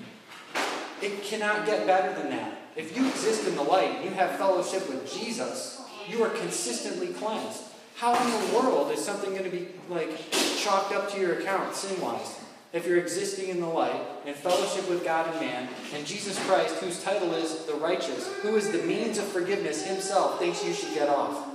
It 1.01 1.23
cannot 1.23 1.65
get 1.65 1.85
better 1.85 2.19
than 2.19 2.31
that. 2.31 2.57
If 2.75 2.97
you 2.97 3.07
exist 3.07 3.47
in 3.47 3.55
the 3.55 3.63
light, 3.63 4.03
you 4.03 4.09
have 4.11 4.37
fellowship 4.37 4.89
with 4.89 5.11
Jesus, 5.11 5.81
you 6.07 6.23
are 6.23 6.29
consistently 6.29 7.07
cleansed. 7.07 7.61
How 7.95 8.15
in 8.15 8.47
the 8.47 8.57
world 8.57 8.91
is 8.91 9.03
something 9.03 9.31
going 9.31 9.43
to 9.43 9.49
be 9.49 9.67
like 9.89 10.09
chalked 10.31 10.93
up 10.93 11.11
to 11.11 11.19
your 11.19 11.39
account 11.39 11.75
sin 11.75 11.99
wise? 12.01 12.39
If 12.73 12.87
you're 12.87 12.97
existing 12.97 13.49
in 13.49 13.61
the 13.61 13.67
light, 13.67 14.01
in 14.25 14.33
fellowship 14.33 14.89
with 14.89 15.03
God 15.03 15.29
and 15.29 15.39
man, 15.39 15.69
and 15.93 16.07
Jesus 16.07 16.43
Christ, 16.47 16.75
whose 16.77 17.03
title 17.03 17.31
is 17.35 17.65
the 17.65 17.75
righteous, 17.75 18.27
who 18.41 18.55
is 18.55 18.71
the 18.71 18.79
means 18.79 19.19
of 19.19 19.25
forgiveness 19.25 19.85
himself, 19.85 20.39
thinks 20.39 20.65
you 20.65 20.73
should 20.73 20.91
get 20.95 21.07
off. 21.07 21.49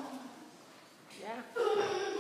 Yeah. 1.21 1.65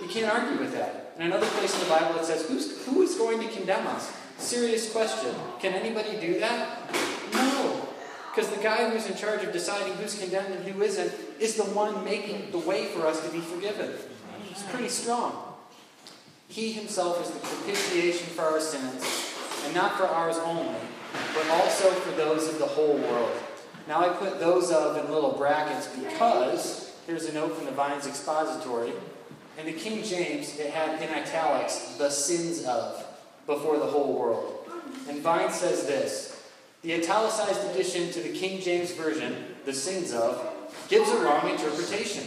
You 0.03 0.09
can't 0.09 0.35
argue 0.35 0.59
with 0.59 0.73
that. 0.73 1.15
In 1.17 1.27
another 1.27 1.47
place 1.47 1.73
in 1.75 1.81
the 1.81 1.91
Bible, 1.91 2.19
it 2.19 2.25
says, 2.25 2.47
Who's, 2.49 2.85
Who 2.87 3.03
is 3.03 3.15
going 3.15 3.41
to 3.41 3.49
condemn 3.55 3.87
us? 3.87 4.13
Serious 4.37 4.91
question. 4.91 5.33
Can 5.61 5.75
anybody 5.75 6.19
do 6.21 6.41
that? 6.41 6.93
No. 7.33 7.89
Because 8.35 8.51
the 8.51 8.63
guy 8.63 8.91
who's 8.91 9.07
in 9.07 9.17
charge 9.17 9.45
of 9.45 9.53
deciding 9.53 9.95
who's 9.95 10.19
condemned 10.19 10.55
and 10.55 10.65
who 10.65 10.83
isn't 10.83 11.13
is 11.39 11.55
the 11.55 11.65
one 11.65 12.05
making 12.05 12.51
the 12.51 12.59
way 12.59 12.87
for 12.87 13.07
us 13.07 13.25
to 13.25 13.33
be 13.33 13.41
forgiven. 13.41 13.93
It's 14.51 14.63
pretty 14.65 14.89
strong. 14.89 15.48
He 16.49 16.73
himself 16.73 17.23
is 17.23 17.31
the 17.31 17.41
propitiation 17.41 18.27
for 18.29 18.43
our 18.43 18.61
sins, 18.61 19.05
and 19.65 19.75
not 19.75 19.97
for 19.97 20.07
ours 20.07 20.39
only, 20.39 20.81
but 21.35 21.49
also 21.51 21.91
for 21.91 22.17
those 22.17 22.49
of 22.49 22.59
the 22.59 22.67
whole 22.67 22.97
world. 22.97 23.33
Now 23.87 24.01
I 24.01 24.09
put 24.09 24.41
those 24.41 24.71
of 24.71 24.97
in 24.97 25.13
little 25.13 25.33
brackets 25.33 25.89
because 25.89 26.97
here's 27.07 27.27
a 27.27 27.33
note 27.33 27.55
from 27.55 27.67
the 27.67 27.73
Vine's 27.73 28.07
expository. 28.07 28.93
In 29.59 29.67
the 29.67 29.73
King 29.73 30.03
James, 30.03 30.59
it 30.59 30.71
had 30.71 31.03
in 31.03 31.11
italics 31.11 31.97
the 31.99 32.11
sins 32.11 32.65
of 32.65 33.05
before 33.47 33.79
the 33.79 33.87
whole 33.87 34.19
world. 34.19 34.71
And 35.09 35.21
Vine 35.21 35.51
says 35.51 35.87
this 35.87 36.43
The 36.83 36.95
italicized 36.95 37.71
addition 37.71 38.11
to 38.13 38.21
the 38.21 38.33
King 38.33 38.61
James 38.61 38.93
Version, 38.93 39.55
the 39.65 39.75
sins 39.75 40.13
of, 40.13 40.55
gives 40.89 41.11
a 41.11 41.19
wrong 41.19 41.49
interpretation. 41.49 42.25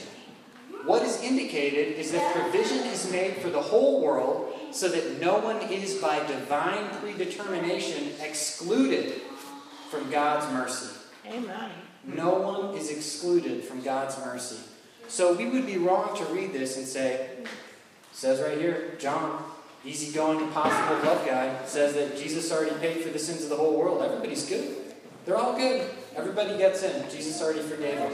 What 0.86 1.04
is 1.04 1.22
indicated 1.22 2.00
is 2.00 2.12
that 2.12 2.36
provision 2.36 2.80
is 2.88 3.12
made 3.12 3.38
for 3.38 3.50
the 3.50 3.62
whole 3.62 4.02
world 4.02 4.54
so 4.72 4.88
that 4.88 5.20
no 5.20 5.38
one 5.40 5.58
is 5.72 5.96
by 5.96 6.26
divine 6.26 6.90
predetermination 7.02 8.14
excluded 8.22 9.22
from 9.90 10.10
God's 10.10 10.52
mercy. 10.54 10.96
Amen. 11.28 11.72
No 12.06 12.34
one 12.34 12.76
is 12.76 12.90
excluded 12.90 13.64
from 13.64 13.82
God's 13.82 14.18
mercy. 14.26 14.58
So 15.08 15.34
we 15.34 15.46
would 15.46 15.66
be 15.66 15.78
wrong 15.78 16.16
to 16.18 16.26
read 16.34 16.54
this 16.54 16.78
and 16.78 16.88
say, 16.88 17.30
says 18.14 18.42
right 18.42 18.58
here, 18.58 18.96
John, 18.98 19.44
easygoing, 19.86 20.40
impossible 20.40 21.06
love 21.06 21.26
guy, 21.26 21.64
says 21.66 21.94
that 21.94 22.18
Jesus 22.18 22.52
already 22.52 22.76
paid 22.78 23.04
for 23.04 23.10
the 23.10 23.20
sins 23.20 23.44
of 23.44 23.50
the 23.50 23.58
whole 23.58 23.78
world. 23.78 24.02
Everybody's 24.02 24.46
good. 24.48 24.78
They're 25.26 25.38
all 25.38 25.56
good. 25.56 25.88
Everybody 26.16 26.58
gets 26.58 26.82
in. 26.84 27.10
Jesus 27.10 27.42
already 27.42 27.62
forgave 27.62 27.98
them. 27.98 28.12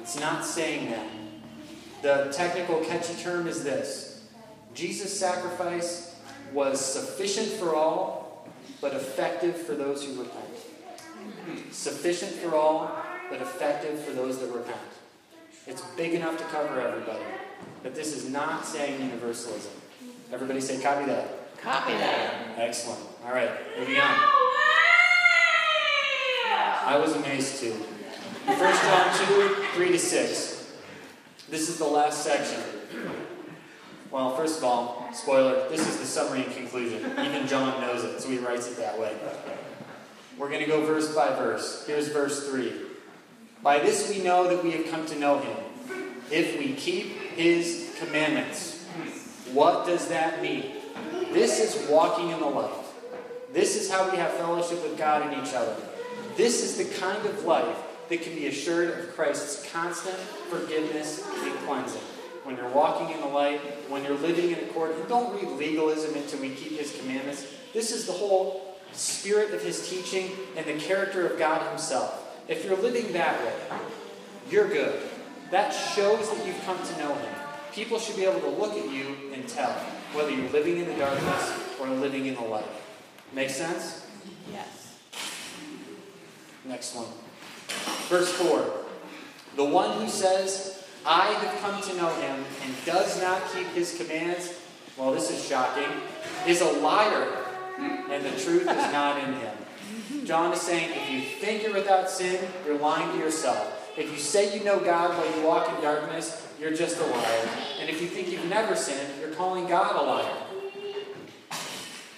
It's 0.00 0.18
not 0.18 0.44
saying 0.44 0.90
that. 0.90 1.06
The 2.02 2.32
technical 2.32 2.80
catchy 2.80 3.14
term 3.22 3.46
is 3.48 3.64
this 3.64 4.22
Jesus' 4.74 5.18
sacrifice 5.18 6.16
was 6.52 6.84
sufficient 6.84 7.48
for 7.48 7.74
all, 7.74 8.48
but 8.80 8.94
effective 8.94 9.56
for 9.56 9.74
those 9.74 10.04
who 10.04 10.22
repent. 10.22 11.72
Sufficient 11.72 12.32
for 12.32 12.54
all, 12.54 12.96
but 13.30 13.42
effective 13.42 13.98
for 14.00 14.12
those 14.12 14.38
that 14.38 14.52
repent. 14.52 14.78
It's 15.66 15.82
big 15.96 16.14
enough 16.14 16.38
to 16.38 16.44
cover 16.44 16.80
everybody. 16.80 17.24
But 17.82 17.94
this 17.94 18.16
is 18.16 18.30
not 18.30 18.64
saying 18.64 19.00
universalism. 19.00 19.72
Everybody 20.32 20.60
say, 20.60 20.80
copy 20.80 21.06
that. 21.06 21.58
Copy 21.60 21.92
that. 21.92 22.54
Excellent. 22.56 23.00
All 23.26 23.32
right, 23.32 23.50
moving 23.78 23.98
on. 23.98 24.16
I 26.84 26.96
was 26.98 27.14
amazed 27.16 27.60
too. 27.60 27.72
1 28.46 28.58
John 28.58 29.26
2, 29.26 29.66
3 29.74 29.88
to 29.92 29.98
6. 29.98 30.57
This 31.50 31.68
is 31.70 31.78
the 31.78 31.86
last 31.86 32.22
section. 32.22 32.60
Well, 34.10 34.36
first 34.36 34.58
of 34.58 34.64
all, 34.64 35.08
spoiler, 35.12 35.68
this 35.68 35.86
is 35.86 35.98
the 35.98 36.06
summary 36.06 36.44
and 36.44 36.52
conclusion. 36.52 37.10
Even 37.18 37.46
John 37.46 37.80
knows 37.80 38.04
it, 38.04 38.20
so 38.20 38.28
he 38.28 38.38
writes 38.38 38.68
it 38.68 38.76
that 38.76 38.98
way. 38.98 39.14
We're 40.36 40.48
going 40.48 40.60
to 40.60 40.66
go 40.66 40.84
verse 40.84 41.14
by 41.14 41.28
verse. 41.30 41.86
Here's 41.86 42.08
verse 42.08 42.48
3. 42.48 42.72
By 43.62 43.78
this 43.80 44.08
we 44.08 44.22
know 44.22 44.48
that 44.48 44.62
we 44.62 44.72
have 44.72 44.86
come 44.86 45.04
to 45.06 45.18
know 45.18 45.38
him, 45.38 45.56
if 46.30 46.58
we 46.58 46.74
keep 46.74 47.16
his 47.32 47.96
commandments. 47.98 48.84
What 49.52 49.86
does 49.86 50.08
that 50.08 50.42
mean? 50.42 50.72
This 51.32 51.58
is 51.60 51.88
walking 51.88 52.30
in 52.30 52.40
the 52.40 52.46
light. 52.46 52.84
This 53.52 53.76
is 53.76 53.90
how 53.90 54.10
we 54.10 54.16
have 54.18 54.32
fellowship 54.32 54.82
with 54.82 54.98
God 54.98 55.22
and 55.22 55.46
each 55.46 55.54
other. 55.54 55.74
This 56.36 56.62
is 56.62 56.76
the 56.76 56.94
kind 57.00 57.24
of 57.26 57.44
life 57.44 57.76
that 58.08 58.22
can 58.22 58.34
be 58.34 58.46
assured 58.46 58.98
of 58.98 59.14
Christ's 59.14 59.70
constant 59.70 60.16
forgiveness 60.16 61.26
and 61.26 61.54
cleansing. 61.66 62.00
When 62.44 62.56
you're 62.56 62.68
walking 62.70 63.14
in 63.14 63.20
the 63.20 63.26
light, 63.26 63.60
when 63.90 64.04
you're 64.04 64.16
living 64.16 64.52
in 64.52 64.58
accord, 64.60 64.94
don't 65.08 65.34
read 65.34 65.58
legalism 65.58 66.14
until 66.14 66.40
we 66.40 66.50
keep 66.50 66.78
his 66.78 66.96
commandments. 66.98 67.46
This 67.74 67.92
is 67.92 68.06
the 68.06 68.12
whole 68.12 68.76
spirit 68.92 69.52
of 69.52 69.62
his 69.62 69.88
teaching 69.88 70.30
and 70.56 70.64
the 70.64 70.82
character 70.82 71.26
of 71.26 71.38
God 71.38 71.68
himself. 71.68 72.24
If 72.48 72.64
you're 72.64 72.78
living 72.78 73.12
that 73.12 73.38
way, 73.44 73.78
you're 74.50 74.68
good. 74.68 74.98
That 75.50 75.70
shows 75.70 76.30
that 76.30 76.46
you've 76.46 76.62
come 76.64 76.78
to 76.78 76.98
know 76.98 77.14
Him. 77.14 77.34
People 77.72 77.98
should 77.98 78.16
be 78.16 78.24
able 78.24 78.40
to 78.40 78.50
look 78.50 78.72
at 78.72 78.90
you 78.90 79.16
and 79.32 79.48
tell 79.48 79.70
whether 80.12 80.30
you're 80.30 80.50
living 80.50 80.78
in 80.78 80.86
the 80.86 80.94
darkness 80.94 81.52
or 81.80 81.88
living 81.88 82.26
in 82.26 82.34
the 82.34 82.40
light. 82.40 82.64
Make 83.32 83.50
sense? 83.50 84.06
Yes. 84.52 84.98
Next 86.64 86.94
one. 86.94 87.06
Verse 88.08 88.32
4. 88.32 88.70
The 89.56 89.64
one 89.64 90.00
who 90.00 90.08
says, 90.08 90.84
I 91.04 91.26
have 91.26 91.60
come 91.60 91.80
to 91.82 91.96
know 91.96 92.08
him 92.20 92.44
and 92.64 92.74
does 92.84 93.20
not 93.20 93.42
keep 93.52 93.66
his 93.68 93.96
commands, 93.96 94.54
well, 94.96 95.12
this 95.12 95.30
is 95.30 95.44
shocking, 95.46 95.88
is 96.46 96.60
a 96.60 96.70
liar, 96.80 97.28
and 97.78 98.24
the 98.24 98.30
truth 98.30 98.62
is 98.62 98.92
not 98.92 99.22
in 99.22 99.34
him. 99.34 100.24
John 100.24 100.52
is 100.52 100.60
saying, 100.60 100.90
if 100.90 101.10
you 101.10 101.20
think 101.20 101.62
you're 101.62 101.74
without 101.74 102.10
sin, 102.10 102.48
you're 102.66 102.78
lying 102.78 103.10
to 103.12 103.18
yourself. 103.18 103.92
If 103.96 104.10
you 104.10 104.18
say 104.18 104.56
you 104.56 104.64
know 104.64 104.80
God 104.80 105.10
while 105.16 105.36
you 105.36 105.46
walk 105.46 105.68
in 105.74 105.82
darkness, 105.82 106.46
you're 106.60 106.74
just 106.74 107.00
a 107.00 107.04
liar. 107.04 107.48
And 107.80 107.90
if 107.90 108.00
you 108.00 108.08
think 108.08 108.30
you've 108.30 108.48
never 108.48 108.74
sinned, 108.74 109.20
you're 109.20 109.32
calling 109.34 109.66
God 109.66 109.96
a 109.96 110.02
liar. 110.02 110.36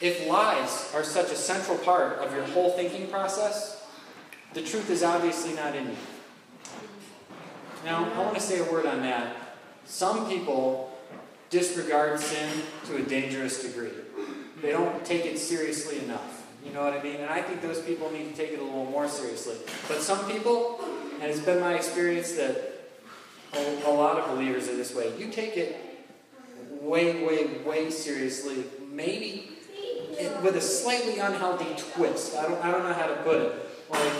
If 0.00 0.26
lies 0.28 0.90
are 0.94 1.04
such 1.04 1.30
a 1.30 1.36
central 1.36 1.78
part 1.78 2.18
of 2.18 2.34
your 2.34 2.44
whole 2.44 2.70
thinking 2.70 3.08
process, 3.08 3.79
the 4.54 4.62
truth 4.62 4.90
is 4.90 5.02
obviously 5.02 5.54
not 5.54 5.74
in 5.74 5.86
you. 5.86 5.96
Now, 7.84 8.10
I 8.12 8.18
want 8.18 8.34
to 8.34 8.40
say 8.40 8.58
a 8.58 8.70
word 8.70 8.86
on 8.86 9.02
that. 9.02 9.36
Some 9.84 10.28
people 10.28 10.98
disregard 11.48 12.20
sin 12.20 12.62
to 12.86 12.96
a 12.96 13.02
dangerous 13.02 13.62
degree. 13.62 13.90
They 14.60 14.70
don't 14.70 15.04
take 15.04 15.24
it 15.24 15.38
seriously 15.38 16.04
enough. 16.04 16.46
You 16.64 16.72
know 16.72 16.84
what 16.84 16.92
I 16.92 17.02
mean? 17.02 17.16
And 17.16 17.30
I 17.30 17.40
think 17.40 17.62
those 17.62 17.80
people 17.80 18.10
need 18.10 18.28
to 18.30 18.36
take 18.36 18.52
it 18.52 18.58
a 18.58 18.62
little 18.62 18.84
more 18.84 19.08
seriously. 19.08 19.56
But 19.88 20.02
some 20.02 20.30
people, 20.30 20.84
and 21.20 21.30
it's 21.30 21.40
been 21.40 21.60
my 21.60 21.74
experience 21.74 22.32
that 22.32 22.80
a, 23.54 23.88
a 23.88 23.92
lot 23.92 24.18
of 24.18 24.28
believers 24.36 24.68
are 24.68 24.76
this 24.76 24.94
way, 24.94 25.16
you 25.18 25.30
take 25.30 25.56
it 25.56 25.76
way, 26.70 27.24
way, 27.24 27.58
way 27.64 27.90
seriously, 27.90 28.64
maybe 28.92 29.48
it, 30.18 30.42
with 30.42 30.56
a 30.56 30.60
slightly 30.60 31.18
unhealthy 31.18 31.74
twist. 31.94 32.36
I 32.36 32.42
don't, 32.42 32.62
I 32.62 32.70
don't 32.70 32.82
know 32.82 32.92
how 32.92 33.06
to 33.06 33.16
put 33.22 33.40
it. 33.40 33.54
Like, 33.90 34.12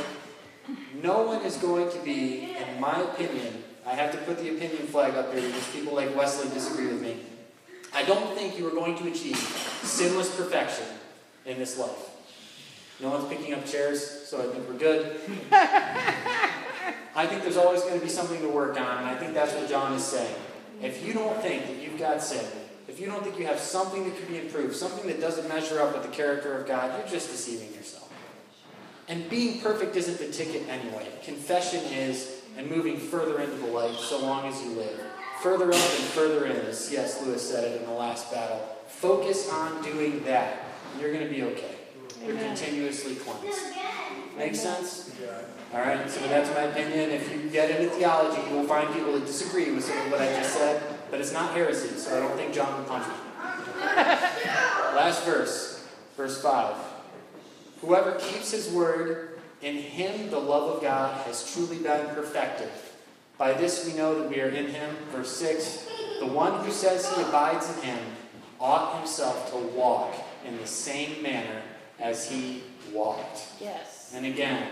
no 1.03 1.23
one 1.23 1.45
is 1.45 1.57
going 1.57 1.91
to 1.91 1.99
be, 2.01 2.57
in 2.57 2.81
my 2.81 3.01
opinion, 3.01 3.65
I 3.87 3.95
have 3.95 4.13
to 4.13 4.19
put 4.19 4.39
the 4.39 4.51
opinion 4.55 4.87
flag 4.87 5.15
up 5.15 5.33
here 5.33 5.43
because 5.43 5.67
people 5.73 5.95
like 5.95 6.15
Wesley 6.15 6.49
disagree 6.51 6.87
with 6.87 7.03
me. 7.03 7.17
I 7.93 8.05
don't 8.05 8.37
think 8.37 8.59
you 8.59 8.69
are 8.69 8.75
going 8.75 8.97
to 8.99 9.09
achieve 9.09 9.37
sinless 9.37 10.35
perfection 10.37 10.87
in 11.45 11.59
this 11.59 11.79
life. 11.79 12.11
No 13.01 13.11
one's 13.11 13.29
picking 13.29 13.55
up 13.55 13.65
chairs, 13.67 14.29
so 14.29 14.39
I 14.39 14.53
think 14.53 14.69
we're 14.69 14.79
good. 14.79 15.21
I 15.51 17.27
think 17.27 17.43
there's 17.43 17.57
always 17.57 17.81
going 17.83 17.99
to 17.99 18.05
be 18.05 18.11
something 18.11 18.41
to 18.43 18.49
work 18.49 18.79
on, 18.79 18.99
and 18.99 19.07
I 19.07 19.17
think 19.17 19.35
that's 19.35 19.55
what 19.55 19.69
John 19.69 19.95
is 19.95 20.05
saying. 20.05 20.35
If 20.83 21.05
you 21.05 21.13
don't 21.13 21.41
think 21.43 21.67
that 21.67 21.77
you've 21.77 21.99
got 21.99 22.23
sin, 22.23 22.45
if 22.89 23.01
you 23.01 23.07
don't 23.07 23.23
think 23.23 23.39
you 23.39 23.47
have 23.47 23.59
something 23.59 24.05
that 24.05 24.17
can 24.17 24.27
be 24.27 24.39
improved, 24.39 24.77
something 24.77 25.07
that 25.07 25.21
doesn't 25.21 25.49
measure 25.49 25.81
up 25.81 25.95
with 25.95 26.03
the 26.03 26.15
character 26.15 26.59
of 26.59 26.67
God, 26.67 26.99
you're 26.99 27.09
just 27.09 27.31
deceiving 27.31 27.73
yourself. 27.75 28.00
And 29.11 29.29
being 29.29 29.61
perfect 29.61 29.97
isn't 29.97 30.19
the 30.19 30.29
ticket 30.29 30.69
anyway. 30.69 31.05
Confession 31.25 31.81
is, 31.93 32.43
and 32.57 32.71
moving 32.71 32.97
further 32.97 33.41
into 33.41 33.57
the 33.57 33.67
light 33.67 33.97
so 33.97 34.21
long 34.21 34.47
as 34.47 34.63
you 34.63 34.71
live. 34.71 35.01
Further 35.43 35.67
up 35.67 35.75
and 35.75 36.05
further 36.15 36.47
in, 36.47 36.57
as 36.67 36.87
C.S. 36.87 37.21
Lewis 37.27 37.51
said 37.51 37.65
it 37.65 37.81
in 37.81 37.89
the 37.89 37.93
last 37.93 38.31
battle. 38.31 38.61
Focus 38.87 39.51
on 39.51 39.83
doing 39.83 40.23
that. 40.25 40.65
You're 41.01 41.13
going 41.13 41.27
to 41.27 41.33
be 41.33 41.43
okay. 41.43 41.75
You're 42.25 42.37
Amen. 42.37 42.57
continuously 42.57 43.17
cleansed. 43.17 43.59
Make 44.39 44.55
sense? 44.55 45.11
All 45.75 45.81
right, 45.81 46.09
so 46.09 46.21
that's 46.29 46.49
my 46.51 46.63
opinion. 46.63 47.11
If 47.11 47.33
you 47.33 47.51
get 47.51 47.71
into 47.71 47.93
theology, 47.93 48.41
you 48.49 48.59
will 48.59 48.67
find 48.67 48.95
people 48.95 49.13
that 49.15 49.27
disagree 49.27 49.73
with 49.73 49.85
some 49.85 49.99
of 49.99 50.13
what 50.13 50.21
I 50.21 50.27
just 50.37 50.55
said, 50.55 50.83
but 51.11 51.21
it's 51.21 51.33
not 51.33 51.53
heresy, 51.53 51.97
so 51.97 52.17
I 52.17 52.21
don't 52.21 52.37
think 52.37 52.55
John 52.55 52.77
can 52.77 52.85
punch 52.85 53.09
me. 53.09 53.15
Last 54.95 55.25
verse, 55.25 55.85
verse 56.17 56.41
5. 56.41 56.90
Whoever 57.81 58.13
keeps 58.13 58.51
his 58.51 58.69
word, 58.71 59.39
in 59.63 59.77
him 59.77 60.31
the 60.31 60.39
love 60.39 60.77
of 60.77 60.83
God 60.83 61.25
has 61.27 61.53
truly 61.53 61.79
been 61.79 62.15
perfected. 62.15 62.69
By 63.39 63.55
this 63.55 63.87
we 63.87 63.95
know 63.95 64.21
that 64.21 64.29
we 64.29 64.41
are 64.41 64.49
in 64.49 64.67
him. 64.67 64.95
Verse 65.13 65.35
6. 65.37 65.89
The 66.21 66.27
one 66.27 66.65
who 66.65 66.71
says 66.71 67.11
he 67.15 67.23
abides 67.23 67.75
in 67.77 67.83
him 67.83 67.99
ought 68.61 68.99
himself 68.99 69.51
to 69.51 69.57
walk 69.57 70.15
in 70.47 70.57
the 70.59 70.67
same 70.67 71.23
manner 71.23 71.63
as 71.99 72.29
he 72.29 72.63
walked. 72.93 73.41
Yes. 73.59 74.13
And 74.15 74.27
again, 74.27 74.67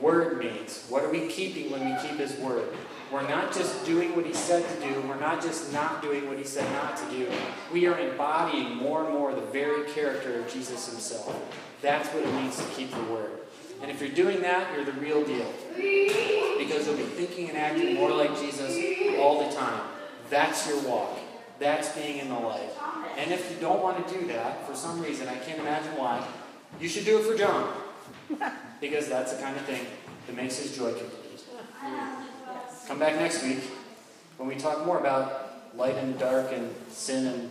word 0.00 0.38
means 0.38 0.84
what 0.88 1.04
are 1.04 1.10
we 1.10 1.28
keeping 1.28 1.70
when 1.70 1.84
we 1.84 2.00
keep 2.02 2.18
his 2.18 2.34
word? 2.38 2.68
We're 3.12 3.28
not 3.28 3.52
just 3.52 3.84
doing 3.84 4.16
what 4.16 4.26
he 4.26 4.32
said 4.32 4.68
to 4.68 4.88
do, 4.88 5.00
we're 5.02 5.20
not 5.20 5.40
just 5.40 5.72
not 5.72 6.02
doing 6.02 6.26
what 6.26 6.38
he 6.38 6.44
said 6.44 6.68
not 6.72 6.96
to 6.96 7.04
do. 7.10 7.28
We 7.72 7.86
are 7.86 7.96
embodying 7.98 8.74
more 8.76 9.04
and 9.04 9.12
more 9.12 9.32
the 9.32 9.42
very 9.42 9.88
character 9.90 10.40
of 10.40 10.52
Jesus 10.52 10.88
himself. 10.88 11.32
That's 11.84 12.08
what 12.14 12.24
it 12.24 12.32
means 12.32 12.56
to 12.56 12.64
keep 12.72 12.90
the 12.90 13.02
word. 13.12 13.30
And 13.82 13.90
if 13.90 14.00
you're 14.00 14.08
doing 14.08 14.40
that, 14.40 14.74
you're 14.74 14.86
the 14.86 14.92
real 14.92 15.22
deal. 15.22 15.52
Because 15.76 16.86
you'll 16.86 16.96
be 16.96 17.02
thinking 17.02 17.50
and 17.50 17.58
acting 17.58 17.94
more 17.96 18.10
like 18.10 18.40
Jesus 18.40 18.74
all 19.18 19.46
the 19.46 19.54
time. 19.54 19.82
That's 20.30 20.66
your 20.66 20.80
walk. 20.88 21.18
That's 21.58 21.94
being 21.94 22.20
in 22.20 22.30
the 22.30 22.38
light. 22.38 22.70
And 23.18 23.30
if 23.30 23.50
you 23.50 23.58
don't 23.60 23.82
want 23.82 24.08
to 24.08 24.14
do 24.14 24.26
that, 24.28 24.66
for 24.66 24.74
some 24.74 24.98
reason, 25.02 25.28
I 25.28 25.36
can't 25.36 25.60
imagine 25.60 25.94
why, 25.98 26.26
you 26.80 26.88
should 26.88 27.04
do 27.04 27.18
it 27.18 27.24
for 27.30 27.36
John. 27.36 27.72
Because 28.80 29.08
that's 29.08 29.32
the 29.32 29.40
kind 29.40 29.56
of 29.56 29.62
thing 29.62 29.86
that 30.26 30.36
makes 30.36 30.58
his 30.58 30.76
joy 30.76 30.92
complete. 30.92 31.42
Come 32.86 32.98
back 32.98 33.14
next 33.14 33.42
week 33.42 33.60
when 34.36 34.46
we 34.46 34.56
talk 34.56 34.84
more 34.84 34.98
about 34.98 35.74
light 35.74 35.94
and 35.96 36.18
dark 36.18 36.52
and 36.52 36.74
sin 36.90 37.26
and 37.26 37.50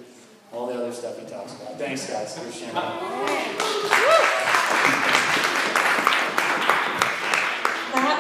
all 0.54 0.68
the 0.68 0.76
other 0.76 0.92
stuff 0.92 1.18
he 1.20 1.26
talks 1.26 1.54
about. 1.54 1.78
Thanks, 1.78 2.08
guys. 2.10 2.38
Appreciate 2.38 2.72
it. 5.50 5.53